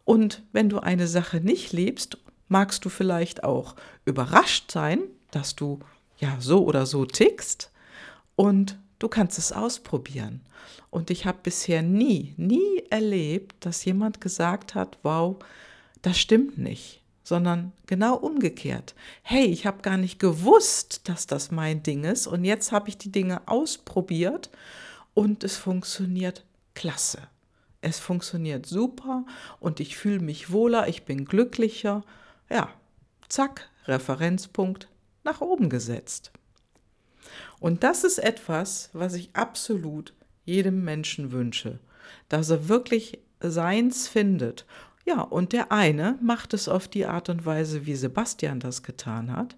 Und 0.04 0.42
wenn 0.52 0.68
du 0.68 0.80
eine 0.80 1.07
Sache 1.07 1.38
nicht 1.38 1.73
liebst, 1.73 2.18
magst 2.49 2.85
du 2.85 2.88
vielleicht 2.88 3.45
auch 3.45 3.76
überrascht 4.04 4.73
sein, 4.73 5.00
dass 5.30 5.54
du 5.54 5.78
ja 6.18 6.38
so 6.40 6.64
oder 6.64 6.87
so 6.87 7.04
tickst 7.04 7.71
und 8.35 8.78
Du 8.98 9.08
kannst 9.08 9.38
es 9.38 9.52
ausprobieren. 9.52 10.40
Und 10.90 11.10
ich 11.10 11.26
habe 11.26 11.38
bisher 11.42 11.82
nie, 11.82 12.34
nie 12.36 12.82
erlebt, 12.90 13.64
dass 13.64 13.84
jemand 13.84 14.20
gesagt 14.20 14.74
hat, 14.74 14.98
wow, 15.02 15.36
das 16.02 16.18
stimmt 16.18 16.58
nicht, 16.58 17.02
sondern 17.22 17.72
genau 17.86 18.16
umgekehrt. 18.16 18.94
Hey, 19.22 19.46
ich 19.46 19.66
habe 19.66 19.82
gar 19.82 19.96
nicht 19.96 20.18
gewusst, 20.18 21.08
dass 21.08 21.26
das 21.26 21.50
mein 21.50 21.82
Ding 21.82 22.04
ist 22.04 22.26
und 22.26 22.44
jetzt 22.44 22.72
habe 22.72 22.88
ich 22.88 22.98
die 22.98 23.12
Dinge 23.12 23.46
ausprobiert 23.46 24.50
und 25.14 25.44
es 25.44 25.56
funktioniert 25.56 26.44
klasse. 26.74 27.20
Es 27.80 27.98
funktioniert 27.98 28.66
super 28.66 29.24
und 29.60 29.78
ich 29.78 29.96
fühle 29.96 30.20
mich 30.20 30.50
wohler, 30.50 30.88
ich 30.88 31.04
bin 31.04 31.24
glücklicher. 31.24 32.02
Ja, 32.50 32.70
zack, 33.28 33.68
Referenzpunkt 33.84 34.88
nach 35.22 35.40
oben 35.40 35.68
gesetzt. 35.68 36.32
Und 37.60 37.82
das 37.82 38.04
ist 38.04 38.18
etwas, 38.18 38.90
was 38.92 39.14
ich 39.14 39.30
absolut 39.34 40.14
jedem 40.44 40.84
Menschen 40.84 41.32
wünsche, 41.32 41.78
dass 42.28 42.50
er 42.50 42.68
wirklich 42.68 43.20
seins 43.40 44.08
findet. 44.08 44.66
Ja, 45.04 45.22
und 45.22 45.52
der 45.52 45.72
eine 45.72 46.18
macht 46.22 46.54
es 46.54 46.68
auf 46.68 46.88
die 46.88 47.06
Art 47.06 47.28
und 47.28 47.46
Weise, 47.46 47.86
wie 47.86 47.94
Sebastian 47.94 48.60
das 48.60 48.82
getan 48.82 49.34
hat. 49.34 49.56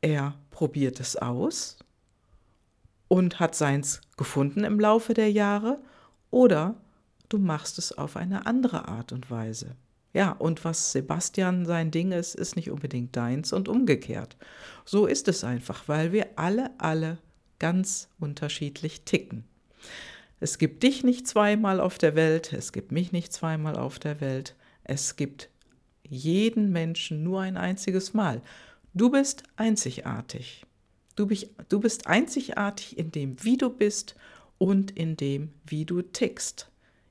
Er 0.00 0.34
probiert 0.50 1.00
es 1.00 1.16
aus 1.16 1.78
und 3.08 3.40
hat 3.40 3.54
seins 3.54 4.00
gefunden 4.16 4.64
im 4.64 4.80
Laufe 4.80 5.14
der 5.14 5.30
Jahre 5.30 5.78
oder 6.30 6.74
du 7.28 7.38
machst 7.38 7.78
es 7.78 7.96
auf 7.96 8.16
eine 8.16 8.46
andere 8.46 8.88
Art 8.88 9.12
und 9.12 9.30
Weise. 9.30 9.76
Ja, 10.12 10.32
und 10.32 10.64
was 10.64 10.92
Sebastian 10.92 11.66
sein 11.66 11.90
Ding 11.90 12.12
ist, 12.12 12.34
ist 12.34 12.56
nicht 12.56 12.70
unbedingt 12.70 13.14
deins 13.16 13.52
und 13.52 13.68
umgekehrt. 13.68 14.36
So 14.84 15.06
ist 15.06 15.28
es 15.28 15.44
einfach, 15.44 15.88
weil 15.88 16.12
wir 16.12 16.30
alle, 16.36 16.70
alle 16.78 17.18
ganz 17.58 18.08
unterschiedlich 18.18 19.02
ticken. 19.02 19.44
Es 20.40 20.58
gibt 20.58 20.82
dich 20.82 21.02
nicht 21.02 21.26
zweimal 21.26 21.80
auf 21.80 21.98
der 21.98 22.14
Welt, 22.14 22.52
es 22.52 22.72
gibt 22.72 22.92
mich 22.92 23.12
nicht 23.12 23.32
zweimal 23.32 23.76
auf 23.76 23.98
der 23.98 24.20
Welt, 24.20 24.54
es 24.84 25.16
gibt 25.16 25.48
jeden 26.08 26.72
Menschen 26.72 27.22
nur 27.22 27.40
ein 27.40 27.56
einziges 27.56 28.14
Mal. 28.14 28.42
Du 28.94 29.10
bist 29.10 29.42
einzigartig. 29.56 30.64
Du 31.16 31.26
du 31.68 31.80
bist 31.80 32.06
einzigartig 32.06 32.98
in 32.98 33.10
dem, 33.10 33.42
wie 33.42 33.56
du 33.56 33.70
bist 33.70 34.14
und 34.58 34.90
in 34.90 35.16
dem, 35.16 35.52
wie 35.64 35.84
du 35.84 36.02
tickst, 36.02 36.70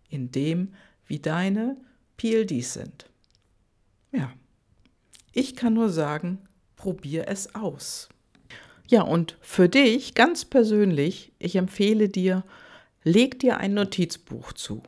in 0.10 0.32
dem, 0.32 0.74
wie 1.08 1.20
deine 1.20 1.78
PLDs 2.18 2.74
sind. 2.74 3.06
Ja, 4.12 4.32
ich 5.32 5.56
kann 5.56 5.74
nur 5.74 5.90
sagen, 5.90 6.40
probier 6.76 7.28
es 7.28 7.56
aus. 7.56 8.10
Ja, 8.88 9.02
und 9.02 9.38
für 9.42 9.68
dich 9.68 10.14
ganz 10.14 10.46
persönlich, 10.46 11.32
ich 11.40 11.56
empfehle 11.56 12.08
dir, 12.08 12.44
leg 13.04 13.40
dir 13.40 13.58
ein 13.58 13.74
Notizbuch 13.74 14.54
zu 14.54 14.84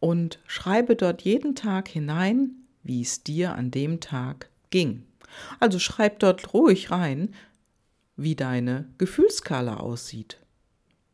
und 0.00 0.38
schreibe 0.46 0.96
dort 0.96 1.22
jeden 1.22 1.54
Tag 1.54 1.88
hinein, 1.88 2.50
wie 2.82 3.02
es 3.02 3.24
dir 3.24 3.54
an 3.54 3.70
dem 3.70 4.00
Tag 4.00 4.50
ging. 4.70 5.04
Also 5.60 5.78
schreib 5.78 6.18
dort 6.18 6.54
ruhig 6.54 6.90
rein, 6.90 7.34
wie 8.16 8.34
deine 8.34 8.88
Gefühlskala 8.98 9.78
aussieht 9.78 10.38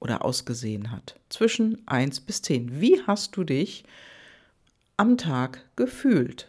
oder 0.01 0.25
ausgesehen 0.25 0.91
hat. 0.91 1.19
Zwischen 1.29 1.87
1 1.87 2.21
bis 2.21 2.43
10. 2.43 2.81
Wie 2.81 3.03
hast 3.07 3.37
du 3.37 3.45
dich 3.45 3.85
am 4.97 5.17
Tag 5.17 5.65
gefühlt? 5.77 6.49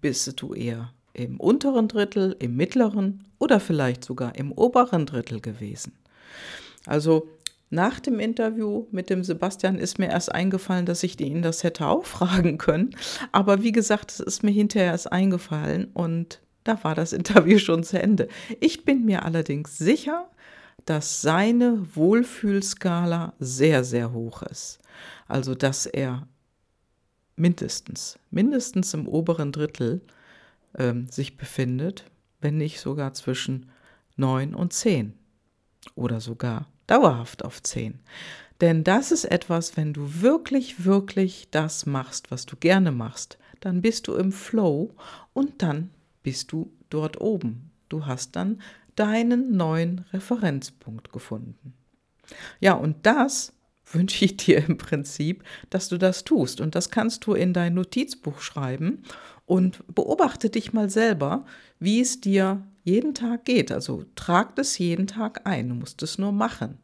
Bist 0.00 0.40
du 0.40 0.54
eher 0.54 0.92
im 1.12 1.38
unteren 1.38 1.88
Drittel, 1.88 2.36
im 2.38 2.56
mittleren 2.56 3.24
oder 3.38 3.60
vielleicht 3.60 4.04
sogar 4.04 4.34
im 4.36 4.52
oberen 4.52 5.06
Drittel 5.06 5.40
gewesen? 5.40 5.92
Also 6.86 7.28
nach 7.70 7.98
dem 7.98 8.20
Interview 8.20 8.86
mit 8.90 9.10
dem 9.10 9.24
Sebastian 9.24 9.78
ist 9.78 9.98
mir 9.98 10.08
erst 10.08 10.32
eingefallen, 10.32 10.86
dass 10.86 11.02
ich 11.02 11.18
ihn 11.20 11.42
das 11.42 11.64
hätte 11.64 11.86
auch 11.86 12.04
fragen 12.04 12.58
können. 12.58 12.94
Aber 13.32 13.62
wie 13.62 13.72
gesagt, 13.72 14.12
es 14.12 14.20
ist 14.20 14.42
mir 14.42 14.50
hinterher 14.50 14.92
erst 14.92 15.12
eingefallen 15.12 15.86
und 15.94 16.40
da 16.64 16.82
war 16.82 16.94
das 16.94 17.12
Interview 17.12 17.58
schon 17.58 17.84
zu 17.84 18.00
Ende. 18.00 18.28
Ich 18.60 18.84
bin 18.84 19.04
mir 19.04 19.24
allerdings 19.24 19.76
sicher, 19.76 20.30
dass 20.86 21.22
seine 21.22 21.84
Wohlfühlskala 21.94 23.34
sehr, 23.38 23.84
sehr 23.84 24.12
hoch 24.12 24.42
ist. 24.42 24.78
Also, 25.28 25.54
dass 25.54 25.86
er 25.86 26.26
mindestens, 27.36 28.18
mindestens 28.30 28.94
im 28.94 29.08
oberen 29.08 29.52
Drittel 29.52 30.00
ähm, 30.76 31.08
sich 31.08 31.36
befindet, 31.36 32.04
wenn 32.40 32.56
nicht 32.56 32.80
sogar 32.80 33.14
zwischen 33.14 33.70
9 34.16 34.54
und 34.54 34.72
10 34.72 35.14
oder 35.94 36.20
sogar 36.20 36.68
dauerhaft 36.86 37.44
auf 37.44 37.62
10. 37.62 38.00
Denn 38.60 38.84
das 38.84 39.10
ist 39.10 39.24
etwas, 39.24 39.76
wenn 39.76 39.92
du 39.92 40.22
wirklich, 40.22 40.84
wirklich 40.84 41.48
das 41.50 41.86
machst, 41.86 42.30
was 42.30 42.46
du 42.46 42.56
gerne 42.56 42.92
machst, 42.92 43.38
dann 43.60 43.82
bist 43.82 44.06
du 44.08 44.14
im 44.14 44.30
Flow 44.30 44.94
und 45.32 45.62
dann 45.62 45.90
bist 46.22 46.52
du 46.52 46.72
dort 46.90 47.20
oben. 47.20 47.70
Du 47.88 48.06
hast 48.06 48.36
dann 48.36 48.60
deinen 48.94 49.56
neuen 49.56 50.04
Referenzpunkt 50.12 51.12
gefunden. 51.12 51.74
Ja, 52.60 52.74
und 52.74 53.06
das 53.06 53.52
wünsche 53.94 54.24
ich 54.24 54.36
dir 54.36 54.64
im 54.66 54.78
Prinzip, 54.78 55.44
dass 55.70 55.88
du 55.88 55.98
das 55.98 56.24
tust. 56.24 56.60
Und 56.60 56.74
das 56.74 56.90
kannst 56.90 57.26
du 57.26 57.34
in 57.34 57.52
dein 57.52 57.74
Notizbuch 57.74 58.40
schreiben 58.40 59.02
und 59.46 59.82
beobachte 59.94 60.50
dich 60.50 60.72
mal 60.72 60.90
selber, 60.90 61.44
wie 61.78 62.00
es 62.00 62.20
dir 62.20 62.62
jeden 62.82 63.14
Tag 63.14 63.44
geht. 63.44 63.72
Also 63.72 64.04
trag 64.14 64.56
das 64.56 64.78
jeden 64.78 65.06
Tag 65.06 65.42
ein. 65.46 65.68
Du 65.68 65.74
musst 65.74 66.02
es 66.02 66.18
nur 66.18 66.32
machen. 66.32 66.78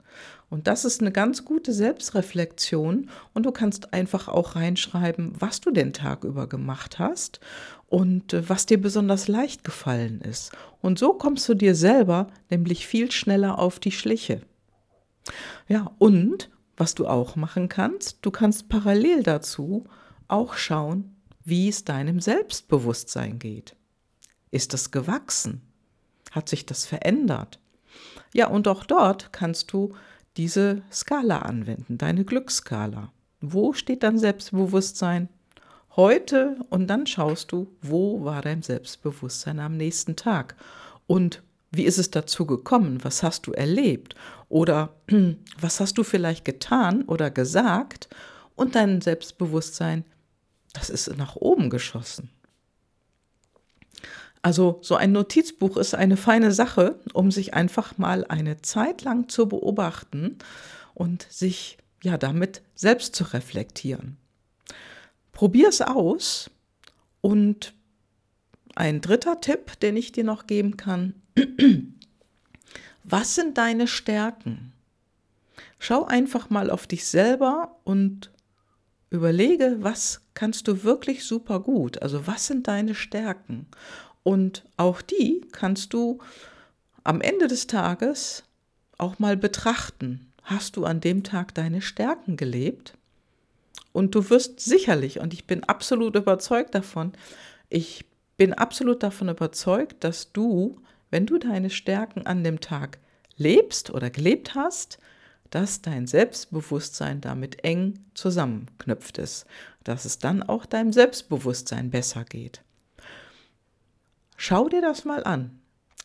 Und 0.48 0.66
das 0.66 0.84
ist 0.84 1.00
eine 1.00 1.12
ganz 1.12 1.44
gute 1.44 1.72
Selbstreflexion. 1.72 3.08
Und 3.34 3.46
du 3.46 3.52
kannst 3.52 3.92
einfach 3.94 4.28
auch 4.28 4.56
reinschreiben, 4.56 5.32
was 5.38 5.60
du 5.60 5.70
den 5.70 5.92
Tag 5.92 6.24
über 6.24 6.48
gemacht 6.48 6.98
hast 6.98 7.40
und 7.86 8.32
äh, 8.32 8.48
was 8.48 8.66
dir 8.66 8.80
besonders 8.80 9.28
leicht 9.28 9.62
gefallen 9.62 10.20
ist. 10.20 10.52
Und 10.80 10.98
so 10.98 11.12
kommst 11.12 11.48
du 11.48 11.54
dir 11.54 11.74
selber 11.74 12.28
nämlich 12.50 12.86
viel 12.86 13.12
schneller 13.12 13.58
auf 13.58 13.78
die 13.78 13.92
Schliche. 13.92 14.40
Ja, 15.68 15.92
und 15.98 16.50
was 16.80 16.94
du 16.94 17.06
auch 17.06 17.36
machen 17.36 17.68
kannst, 17.68 18.18
du 18.22 18.30
kannst 18.30 18.68
parallel 18.68 19.22
dazu 19.22 19.84
auch 20.28 20.54
schauen, 20.54 21.14
wie 21.44 21.68
es 21.68 21.84
deinem 21.84 22.20
Selbstbewusstsein 22.20 23.38
geht. 23.38 23.76
Ist 24.50 24.72
das 24.72 24.90
gewachsen? 24.90 25.60
Hat 26.30 26.48
sich 26.48 26.64
das 26.64 26.86
verändert? 26.86 27.60
Ja, 28.32 28.48
und 28.48 28.66
auch 28.66 28.84
dort 28.84 29.32
kannst 29.32 29.72
du 29.72 29.94
diese 30.36 30.82
Skala 30.90 31.40
anwenden, 31.40 31.98
deine 31.98 32.24
Glücksskala. 32.24 33.12
Wo 33.40 33.72
steht 33.72 34.02
dein 34.02 34.18
Selbstbewusstsein 34.18 35.28
heute? 35.96 36.56
Und 36.70 36.86
dann 36.86 37.06
schaust 37.06 37.52
du, 37.52 37.76
wo 37.82 38.24
war 38.24 38.42
dein 38.42 38.62
Selbstbewusstsein 38.62 39.58
am 39.58 39.76
nächsten 39.76 40.16
Tag? 40.16 40.56
Und 41.06 41.42
wie 41.70 41.84
ist 41.84 41.98
es 41.98 42.10
dazu 42.10 42.46
gekommen? 42.46 43.02
Was 43.02 43.22
hast 43.22 43.46
du 43.46 43.52
erlebt? 43.52 44.14
Oder 44.48 44.94
was 45.60 45.80
hast 45.80 45.98
du 45.98 46.04
vielleicht 46.04 46.44
getan 46.44 47.02
oder 47.02 47.30
gesagt? 47.30 48.08
Und 48.56 48.74
dein 48.74 49.00
Selbstbewusstsein, 49.00 50.04
das 50.72 50.90
ist 50.90 51.16
nach 51.16 51.36
oben 51.36 51.70
geschossen. 51.70 52.30
Also 54.42 54.78
so 54.82 54.96
ein 54.96 55.12
Notizbuch 55.12 55.76
ist 55.76 55.94
eine 55.94 56.16
feine 56.16 56.52
Sache, 56.52 56.98
um 57.12 57.30
sich 57.30 57.54
einfach 57.54 57.98
mal 57.98 58.24
eine 58.24 58.62
Zeit 58.62 59.02
lang 59.02 59.28
zu 59.28 59.48
beobachten 59.48 60.38
und 60.94 61.26
sich 61.30 61.78
ja 62.02 62.16
damit 62.16 62.62
selbst 62.74 63.14
zu 63.14 63.24
reflektieren. 63.24 64.16
Probier 65.32 65.68
es 65.68 65.82
aus 65.82 66.50
und 67.20 67.74
ein 68.80 69.02
dritter 69.02 69.42
Tipp, 69.42 69.78
den 69.80 69.94
ich 69.98 70.10
dir 70.10 70.24
noch 70.24 70.46
geben 70.46 70.78
kann. 70.78 71.14
Was 73.04 73.34
sind 73.34 73.58
deine 73.58 73.86
Stärken? 73.86 74.72
Schau 75.78 76.06
einfach 76.06 76.48
mal 76.48 76.70
auf 76.70 76.86
dich 76.86 77.04
selber 77.04 77.76
und 77.84 78.30
überlege, 79.10 79.78
was 79.80 80.20
kannst 80.34 80.68
du 80.68 80.84
wirklich 80.84 81.24
super 81.24 81.60
gut? 81.60 82.00
Also 82.00 82.26
was 82.26 82.46
sind 82.46 82.68
deine 82.68 82.94
Stärken? 82.94 83.66
Und 84.22 84.64
auch 84.76 85.02
die 85.02 85.46
kannst 85.52 85.92
du 85.92 86.18
am 87.02 87.20
Ende 87.20 87.48
des 87.48 87.66
Tages 87.66 88.44
auch 88.98 89.18
mal 89.18 89.36
betrachten. 89.36 90.30
Hast 90.42 90.76
du 90.76 90.84
an 90.84 91.00
dem 91.00 91.22
Tag 91.22 91.54
deine 91.54 91.82
Stärken 91.82 92.36
gelebt? 92.36 92.94
Und 93.92 94.14
du 94.14 94.30
wirst 94.30 94.60
sicherlich, 94.60 95.18
und 95.18 95.34
ich 95.34 95.46
bin 95.46 95.64
absolut 95.64 96.14
überzeugt 96.14 96.74
davon, 96.74 97.12
ich 97.68 98.04
bin 98.40 98.54
absolut 98.54 99.02
davon 99.02 99.28
überzeugt, 99.28 100.02
dass 100.02 100.32
du, 100.32 100.80
wenn 101.10 101.26
du 101.26 101.36
deine 101.36 101.68
Stärken 101.68 102.26
an 102.26 102.42
dem 102.42 102.58
Tag 102.58 102.98
lebst 103.36 103.90
oder 103.90 104.08
gelebt 104.08 104.54
hast, 104.54 104.98
dass 105.50 105.82
dein 105.82 106.06
Selbstbewusstsein 106.06 107.20
damit 107.20 107.62
eng 107.64 107.98
zusammenknüpft 108.14 109.18
ist, 109.18 109.44
dass 109.84 110.06
es 110.06 110.20
dann 110.20 110.42
auch 110.42 110.64
deinem 110.64 110.90
Selbstbewusstsein 110.90 111.90
besser 111.90 112.24
geht. 112.24 112.62
Schau 114.38 114.70
dir 114.70 114.80
das 114.80 115.04
mal 115.04 115.22
an. 115.24 115.60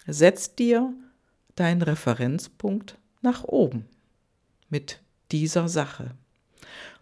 Setz 0.06 0.56
dir 0.56 0.94
deinen 1.56 1.84
Referenzpunkt 1.84 2.98
nach 3.22 3.46
oben 3.46 3.86
mit 4.68 5.00
dieser 5.32 5.70
Sache. 5.70 6.12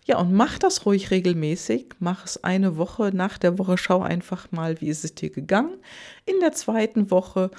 Ja, 0.05 0.19
und 0.19 0.33
mach 0.33 0.59
das 0.59 0.85
ruhig 0.85 1.11
regelmäßig. 1.11 1.95
Mach 1.99 2.25
es 2.25 2.43
eine 2.43 2.77
Woche. 2.77 3.11
Nach 3.13 3.37
der 3.37 3.57
Woche 3.57 3.77
schau 3.77 4.01
einfach 4.01 4.51
mal, 4.51 4.81
wie 4.81 4.89
ist 4.89 5.05
es 5.05 5.15
dir 5.15 5.29
gegangen. 5.29 5.77
In 6.25 6.39
der 6.41 6.51
zweiten 6.51 7.09
Woche 7.09 7.51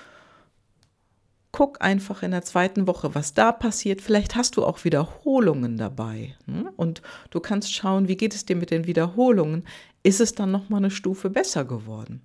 guck 1.55 1.81
einfach 1.85 2.25
in 2.25 2.33
der 2.33 2.43
zweiten 2.43 2.89
Woche, 2.89 3.15
was 3.15 3.33
da 3.33 3.53
passiert. 3.53 4.03
Vielleicht 4.03 4.35
hast 4.35 4.57
du 4.57 4.65
auch 4.65 4.83
Wiederholungen 4.83 5.77
dabei. 5.77 6.35
Hm? 6.47 6.69
Und 6.77 7.01
du 7.31 7.39
kannst 7.39 7.73
schauen, 7.73 8.09
wie 8.09 8.17
geht 8.17 8.35
es 8.35 8.45
dir 8.45 8.57
mit 8.57 8.73
den 8.73 8.89
Wiederholungen. 8.89 9.65
Ist 10.03 10.21
es 10.21 10.35
dann 10.35 10.51
noch 10.51 10.69
mal 10.69 10.79
eine 10.79 10.91
Stufe 10.91 11.31
besser 11.31 11.65
geworden? 11.65 12.23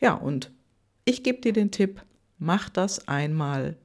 Ja, 0.00 0.14
und 0.14 0.50
ich 1.04 1.22
gebe 1.22 1.40
dir 1.40 1.52
den 1.52 1.70
Tipp, 1.70 2.02
mach 2.38 2.68
das 2.68 3.06
einmal 3.06 3.76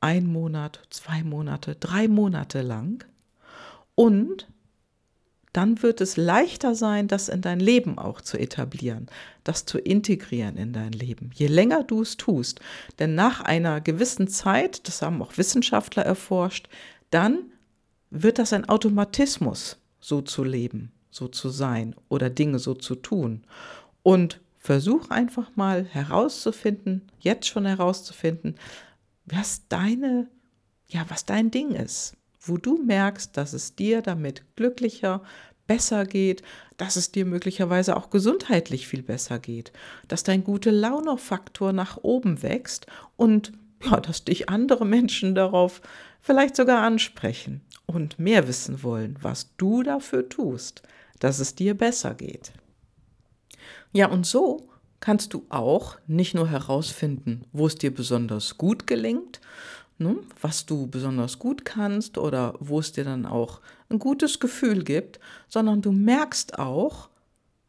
ein 0.00 0.26
Monat, 0.26 0.82
zwei 0.90 1.22
Monate, 1.22 1.76
drei 1.76 2.06
Monate 2.06 2.60
lang 2.60 3.02
und 4.00 4.48
dann 5.52 5.82
wird 5.82 6.00
es 6.00 6.16
leichter 6.16 6.74
sein, 6.74 7.06
das 7.06 7.28
in 7.28 7.42
dein 7.42 7.60
Leben 7.60 7.98
auch 7.98 8.22
zu 8.22 8.38
etablieren, 8.38 9.08
das 9.44 9.66
zu 9.66 9.76
integrieren 9.76 10.56
in 10.56 10.72
dein 10.72 10.92
Leben. 10.92 11.28
Je 11.34 11.48
länger 11.48 11.84
du 11.84 12.00
es 12.00 12.16
tust, 12.16 12.60
denn 12.98 13.14
nach 13.14 13.42
einer 13.42 13.82
gewissen 13.82 14.26
Zeit, 14.26 14.88
das 14.88 15.02
haben 15.02 15.20
auch 15.20 15.36
Wissenschaftler 15.36 16.02
erforscht, 16.02 16.70
dann 17.10 17.52
wird 18.08 18.38
das 18.38 18.54
ein 18.54 18.66
Automatismus, 18.70 19.76
so 20.00 20.22
zu 20.22 20.44
leben, 20.44 20.92
so 21.10 21.28
zu 21.28 21.50
sein 21.50 21.94
oder 22.08 22.30
Dinge 22.30 22.58
so 22.58 22.72
zu 22.72 22.94
tun. 22.94 23.44
Und 24.02 24.40
versuch 24.56 25.10
einfach 25.10 25.54
mal 25.56 25.84
herauszufinden, 25.84 27.02
jetzt 27.18 27.46
schon 27.48 27.66
herauszufinden, 27.66 28.54
was 29.26 29.68
deine, 29.68 30.30
ja, 30.88 31.04
was 31.10 31.26
dein 31.26 31.50
Ding 31.50 31.72
ist, 31.72 32.16
wo 32.40 32.56
du 32.56 32.82
merkst, 32.82 33.36
dass 33.36 33.52
es 33.52 33.76
dir 33.76 34.02
damit 34.02 34.56
glücklicher, 34.56 35.22
besser 35.66 36.04
geht, 36.04 36.42
dass 36.78 36.96
es 36.96 37.12
dir 37.12 37.24
möglicherweise 37.24 37.96
auch 37.96 38.10
gesundheitlich 38.10 38.88
viel 38.88 39.04
besser 39.04 39.38
geht, 39.38 39.72
dass 40.08 40.24
dein 40.24 40.42
gute 40.42 40.72
Laune-Faktor 40.72 41.72
nach 41.72 41.98
oben 42.02 42.42
wächst 42.42 42.86
und 43.16 43.52
ja, 43.84 44.00
dass 44.00 44.24
dich 44.24 44.48
andere 44.48 44.84
Menschen 44.84 45.34
darauf 45.36 45.80
vielleicht 46.20 46.56
sogar 46.56 46.82
ansprechen 46.82 47.60
und 47.86 48.18
mehr 48.18 48.48
wissen 48.48 48.82
wollen, 48.82 49.16
was 49.22 49.54
du 49.56 49.82
dafür 49.82 50.28
tust, 50.28 50.82
dass 51.20 51.38
es 51.38 51.54
dir 51.54 51.74
besser 51.74 52.14
geht. 52.14 52.52
Ja, 53.92 54.08
und 54.08 54.26
so 54.26 54.68
kannst 55.00 55.34
du 55.34 55.46
auch 55.48 55.98
nicht 56.06 56.34
nur 56.34 56.48
herausfinden, 56.48 57.44
wo 57.52 57.66
es 57.66 57.74
dir 57.76 57.94
besonders 57.94 58.58
gut 58.58 58.86
gelingt, 58.86 59.40
ne, 60.00 60.16
was 60.40 60.66
du 60.66 60.86
besonders 60.86 61.38
gut 61.38 61.64
kannst 61.64 62.18
oder 62.18 62.54
wo 62.58 62.80
es 62.80 62.92
dir 62.92 63.04
dann 63.04 63.26
auch 63.26 63.60
ein 63.88 63.98
gutes 63.98 64.40
Gefühl 64.40 64.82
gibt, 64.82 65.20
sondern 65.48 65.82
du 65.82 65.92
merkst 65.92 66.58
auch, 66.58 67.08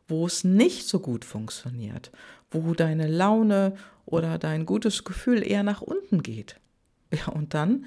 wo 0.08 0.26
es 0.26 0.44
nicht 0.44 0.88
so 0.88 1.00
gut 1.00 1.26
funktioniert, 1.26 2.12
wo 2.50 2.74
deine 2.74 3.08
Laune 3.08 3.76
oder 4.06 4.38
dein 4.38 4.66
gutes 4.66 5.04
Gefühl 5.04 5.46
eher 5.46 5.64
nach 5.64 5.82
unten 5.82 6.24
geht. 6.24 6.58
Ja, 7.14 7.28
und 7.28 7.54
dann 7.54 7.86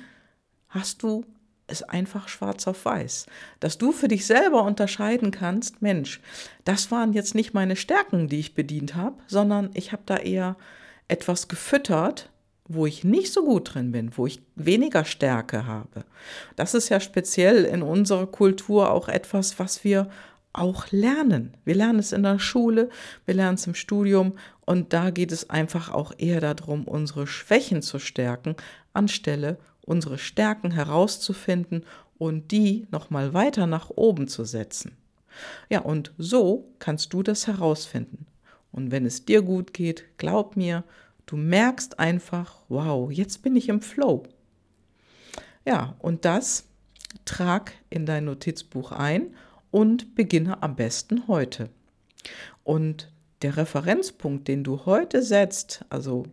hast 0.68 1.02
du 1.02 1.24
ist 1.66 1.88
einfach 1.88 2.28
schwarz 2.28 2.66
auf 2.66 2.84
weiß. 2.84 3.26
Dass 3.60 3.78
du 3.78 3.92
für 3.92 4.08
dich 4.08 4.26
selber 4.26 4.64
unterscheiden 4.64 5.30
kannst, 5.30 5.80
Mensch, 5.80 6.20
das 6.64 6.90
waren 6.90 7.14
jetzt 7.14 7.34
nicht 7.34 7.54
meine 7.54 7.76
Stärken, 7.76 8.28
die 8.28 8.40
ich 8.40 8.54
bedient 8.54 8.94
habe, 8.94 9.16
sondern 9.28 9.70
ich 9.72 9.92
habe 9.92 10.02
da 10.04 10.18
eher 10.18 10.56
etwas 11.08 11.48
gefüttert, 11.48 12.30
wo 12.66 12.86
ich 12.86 13.04
nicht 13.04 13.32
so 13.32 13.44
gut 13.44 13.74
drin 13.74 13.92
bin, 13.92 14.16
wo 14.16 14.26
ich 14.26 14.40
weniger 14.56 15.04
Stärke 15.04 15.66
habe. 15.66 16.04
Das 16.56 16.74
ist 16.74 16.88
ja 16.88 17.00
speziell 17.00 17.64
in 17.64 17.82
unserer 17.82 18.26
Kultur 18.26 18.90
auch 18.90 19.08
etwas, 19.08 19.58
was 19.58 19.84
wir 19.84 20.08
auch 20.52 20.86
lernen. 20.90 21.56
Wir 21.64 21.74
lernen 21.74 21.98
es 21.98 22.12
in 22.12 22.22
der 22.22 22.38
Schule, 22.38 22.88
wir 23.26 23.34
lernen 23.34 23.56
es 23.56 23.66
im 23.66 23.74
Studium 23.74 24.38
und 24.64 24.92
da 24.92 25.10
geht 25.10 25.32
es 25.32 25.50
einfach 25.50 25.92
auch 25.92 26.12
eher 26.16 26.40
darum, 26.40 26.84
unsere 26.84 27.26
Schwächen 27.26 27.82
zu 27.82 27.98
stärken, 27.98 28.54
anstelle 28.92 29.58
unsere 29.86 30.18
Stärken 30.18 30.70
herauszufinden 30.70 31.84
und 32.18 32.50
die 32.50 32.86
nochmal 32.90 33.34
weiter 33.34 33.66
nach 33.66 33.90
oben 33.90 34.28
zu 34.28 34.44
setzen. 34.44 34.96
Ja, 35.68 35.80
und 35.80 36.12
so 36.16 36.72
kannst 36.78 37.12
du 37.12 37.22
das 37.22 37.46
herausfinden. 37.46 38.26
Und 38.72 38.90
wenn 38.90 39.04
es 39.04 39.24
dir 39.24 39.42
gut 39.42 39.74
geht, 39.74 40.04
glaub 40.16 40.56
mir, 40.56 40.84
du 41.26 41.36
merkst 41.36 41.98
einfach, 41.98 42.56
wow, 42.68 43.10
jetzt 43.10 43.42
bin 43.42 43.56
ich 43.56 43.68
im 43.68 43.80
Flow. 43.80 44.24
Ja, 45.64 45.96
und 45.98 46.24
das 46.24 46.64
trag 47.24 47.72
in 47.90 48.06
dein 48.06 48.24
Notizbuch 48.24 48.92
ein 48.92 49.34
und 49.70 50.14
beginne 50.14 50.62
am 50.62 50.76
besten 50.76 51.26
heute. 51.28 51.70
Und 52.62 53.10
der 53.42 53.56
Referenzpunkt, 53.56 54.48
den 54.48 54.64
du 54.64 54.86
heute 54.86 55.22
setzt, 55.22 55.84
also 55.90 56.26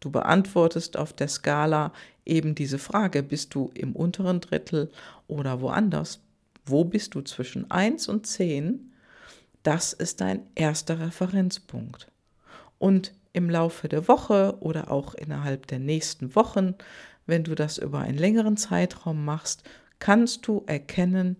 du 0.00 0.10
beantwortest 0.10 0.96
auf 0.96 1.12
der 1.12 1.28
Skala 1.28 1.92
eben 2.24 2.54
diese 2.54 2.78
Frage, 2.78 3.22
bist 3.22 3.54
du 3.54 3.70
im 3.74 3.94
unteren 3.96 4.40
Drittel 4.40 4.90
oder 5.26 5.60
woanders, 5.60 6.20
wo 6.64 6.84
bist 6.84 7.14
du 7.14 7.22
zwischen 7.22 7.70
1 7.70 8.08
und 8.08 8.26
10, 8.26 8.92
das 9.62 9.92
ist 9.92 10.20
dein 10.20 10.46
erster 10.54 11.00
Referenzpunkt. 11.00 12.08
Und 12.78 13.12
im 13.38 13.48
Laufe 13.48 13.88
der 13.88 14.08
Woche 14.08 14.56
oder 14.58 14.90
auch 14.90 15.14
innerhalb 15.14 15.68
der 15.68 15.78
nächsten 15.78 16.34
Wochen, 16.34 16.74
wenn 17.24 17.44
du 17.44 17.54
das 17.54 17.78
über 17.78 18.00
einen 18.00 18.18
längeren 18.18 18.56
Zeitraum 18.56 19.24
machst, 19.24 19.62
kannst 20.00 20.46
du 20.48 20.64
erkennen, 20.66 21.36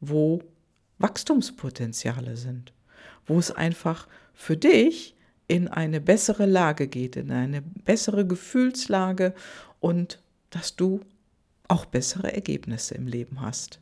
wo 0.00 0.42
Wachstumspotenziale 0.98 2.36
sind, 2.36 2.72
wo 3.26 3.38
es 3.38 3.52
einfach 3.52 4.08
für 4.34 4.56
dich 4.56 5.14
in 5.46 5.68
eine 5.68 6.00
bessere 6.00 6.46
Lage 6.46 6.88
geht, 6.88 7.14
in 7.14 7.30
eine 7.30 7.62
bessere 7.62 8.26
Gefühlslage 8.26 9.32
und 9.78 10.20
dass 10.50 10.74
du 10.74 11.00
auch 11.68 11.84
bessere 11.84 12.34
Ergebnisse 12.34 12.96
im 12.96 13.06
Leben 13.06 13.40
hast. 13.40 13.78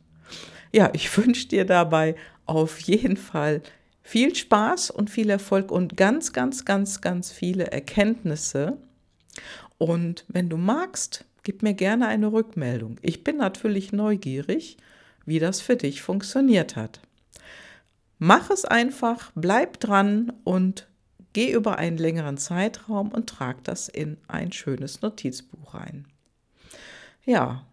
Ja, 0.71 0.91
ich 0.93 1.17
wünsche 1.17 1.47
dir 1.47 1.65
dabei 1.65 2.15
auf 2.45 2.79
jeden 2.79 3.17
Fall 3.17 3.63
viel 4.01 4.35
Spaß 4.35 4.91
und 4.91 5.09
viel 5.09 5.29
Erfolg 5.29 5.71
und 5.71 5.97
ganz, 5.97 6.33
ganz, 6.33 6.65
ganz, 6.65 7.01
ganz 7.01 7.31
viele 7.31 7.71
Erkenntnisse. 7.71 8.77
Und 9.77 10.25
wenn 10.27 10.49
du 10.49 10.57
magst, 10.57 11.25
gib 11.43 11.63
mir 11.63 11.73
gerne 11.73 12.07
eine 12.07 12.31
Rückmeldung. 12.31 12.97
Ich 13.01 13.23
bin 13.23 13.37
natürlich 13.37 13.91
neugierig, 13.91 14.77
wie 15.25 15.39
das 15.39 15.61
für 15.61 15.75
dich 15.75 16.01
funktioniert 16.01 16.75
hat. 16.75 16.99
Mach 18.17 18.49
es 18.49 18.65
einfach, 18.65 19.31
bleib 19.35 19.79
dran 19.79 20.33
und 20.43 20.87
geh 21.31 21.51
über 21.53 21.77
einen 21.77 21.97
längeren 21.97 22.37
Zeitraum 22.37 23.09
und 23.09 23.29
trag 23.29 23.63
das 23.63 23.87
in 23.87 24.17
ein 24.27 24.51
schönes 24.51 25.01
Notizbuch 25.01 25.73
rein. 25.73 26.05
Ja, 27.25 27.65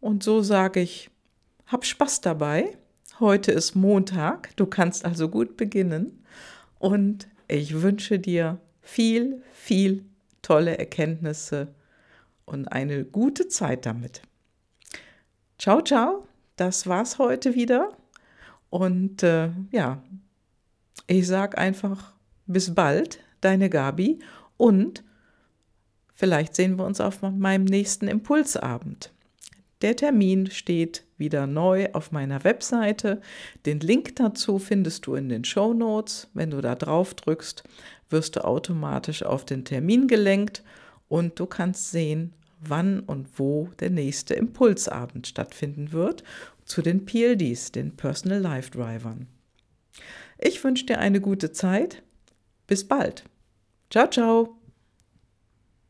und 0.00 0.22
so 0.22 0.40
sage 0.42 0.80
ich, 0.80 1.10
hab 1.66 1.84
Spaß 1.84 2.22
dabei. 2.22 2.77
Heute 3.20 3.50
ist 3.50 3.74
Montag, 3.74 4.54
du 4.54 4.66
kannst 4.66 5.04
also 5.04 5.28
gut 5.28 5.56
beginnen 5.56 6.24
und 6.78 7.26
ich 7.48 7.82
wünsche 7.82 8.20
dir 8.20 8.60
viel, 8.80 9.42
viel 9.52 10.04
tolle 10.40 10.78
Erkenntnisse 10.78 11.74
und 12.44 12.68
eine 12.68 13.04
gute 13.04 13.48
Zeit 13.48 13.86
damit. 13.86 14.22
Ciao, 15.58 15.82
ciao, 15.82 16.28
das 16.54 16.86
war's 16.86 17.18
heute 17.18 17.56
wieder. 17.56 17.90
Und 18.70 19.24
äh, 19.24 19.50
ja, 19.72 20.00
ich 21.08 21.26
sag 21.26 21.58
einfach 21.58 22.14
bis 22.46 22.72
bald, 22.72 23.18
deine 23.40 23.68
Gabi. 23.68 24.20
Und 24.56 25.02
vielleicht 26.14 26.54
sehen 26.54 26.78
wir 26.78 26.84
uns 26.84 27.00
auf 27.00 27.22
meinem 27.22 27.64
nächsten 27.64 28.06
Impulsabend. 28.06 29.12
Der 29.82 29.94
Termin 29.94 30.50
steht 30.50 31.04
wieder 31.18 31.46
neu 31.46 31.88
auf 31.92 32.10
meiner 32.10 32.42
Webseite. 32.44 33.20
Den 33.64 33.80
Link 33.80 34.16
dazu 34.16 34.58
findest 34.58 35.06
du 35.06 35.14
in 35.14 35.28
den 35.28 35.44
Show 35.44 35.72
Notes. 35.72 36.28
Wenn 36.34 36.50
du 36.50 36.60
da 36.60 36.74
drauf 36.74 37.14
drückst, 37.14 37.62
wirst 38.10 38.36
du 38.36 38.44
automatisch 38.44 39.22
auf 39.22 39.44
den 39.44 39.64
Termin 39.64 40.08
gelenkt 40.08 40.62
und 41.08 41.38
du 41.38 41.46
kannst 41.46 41.90
sehen, 41.90 42.32
wann 42.60 43.00
und 43.00 43.38
wo 43.38 43.70
der 43.78 43.90
nächste 43.90 44.34
Impulsabend 44.34 45.26
stattfinden 45.26 45.92
wird 45.92 46.24
zu 46.64 46.82
den 46.82 47.04
PLDs, 47.04 47.72
den 47.72 47.96
Personal 47.96 48.40
Life 48.40 48.70
Drivern. 48.70 49.26
Ich 50.38 50.62
wünsche 50.62 50.86
dir 50.86 50.98
eine 50.98 51.20
gute 51.20 51.52
Zeit. 51.52 52.02
Bis 52.66 52.86
bald. 52.86 53.24
Ciao, 53.90 54.08
ciao. 54.08 54.57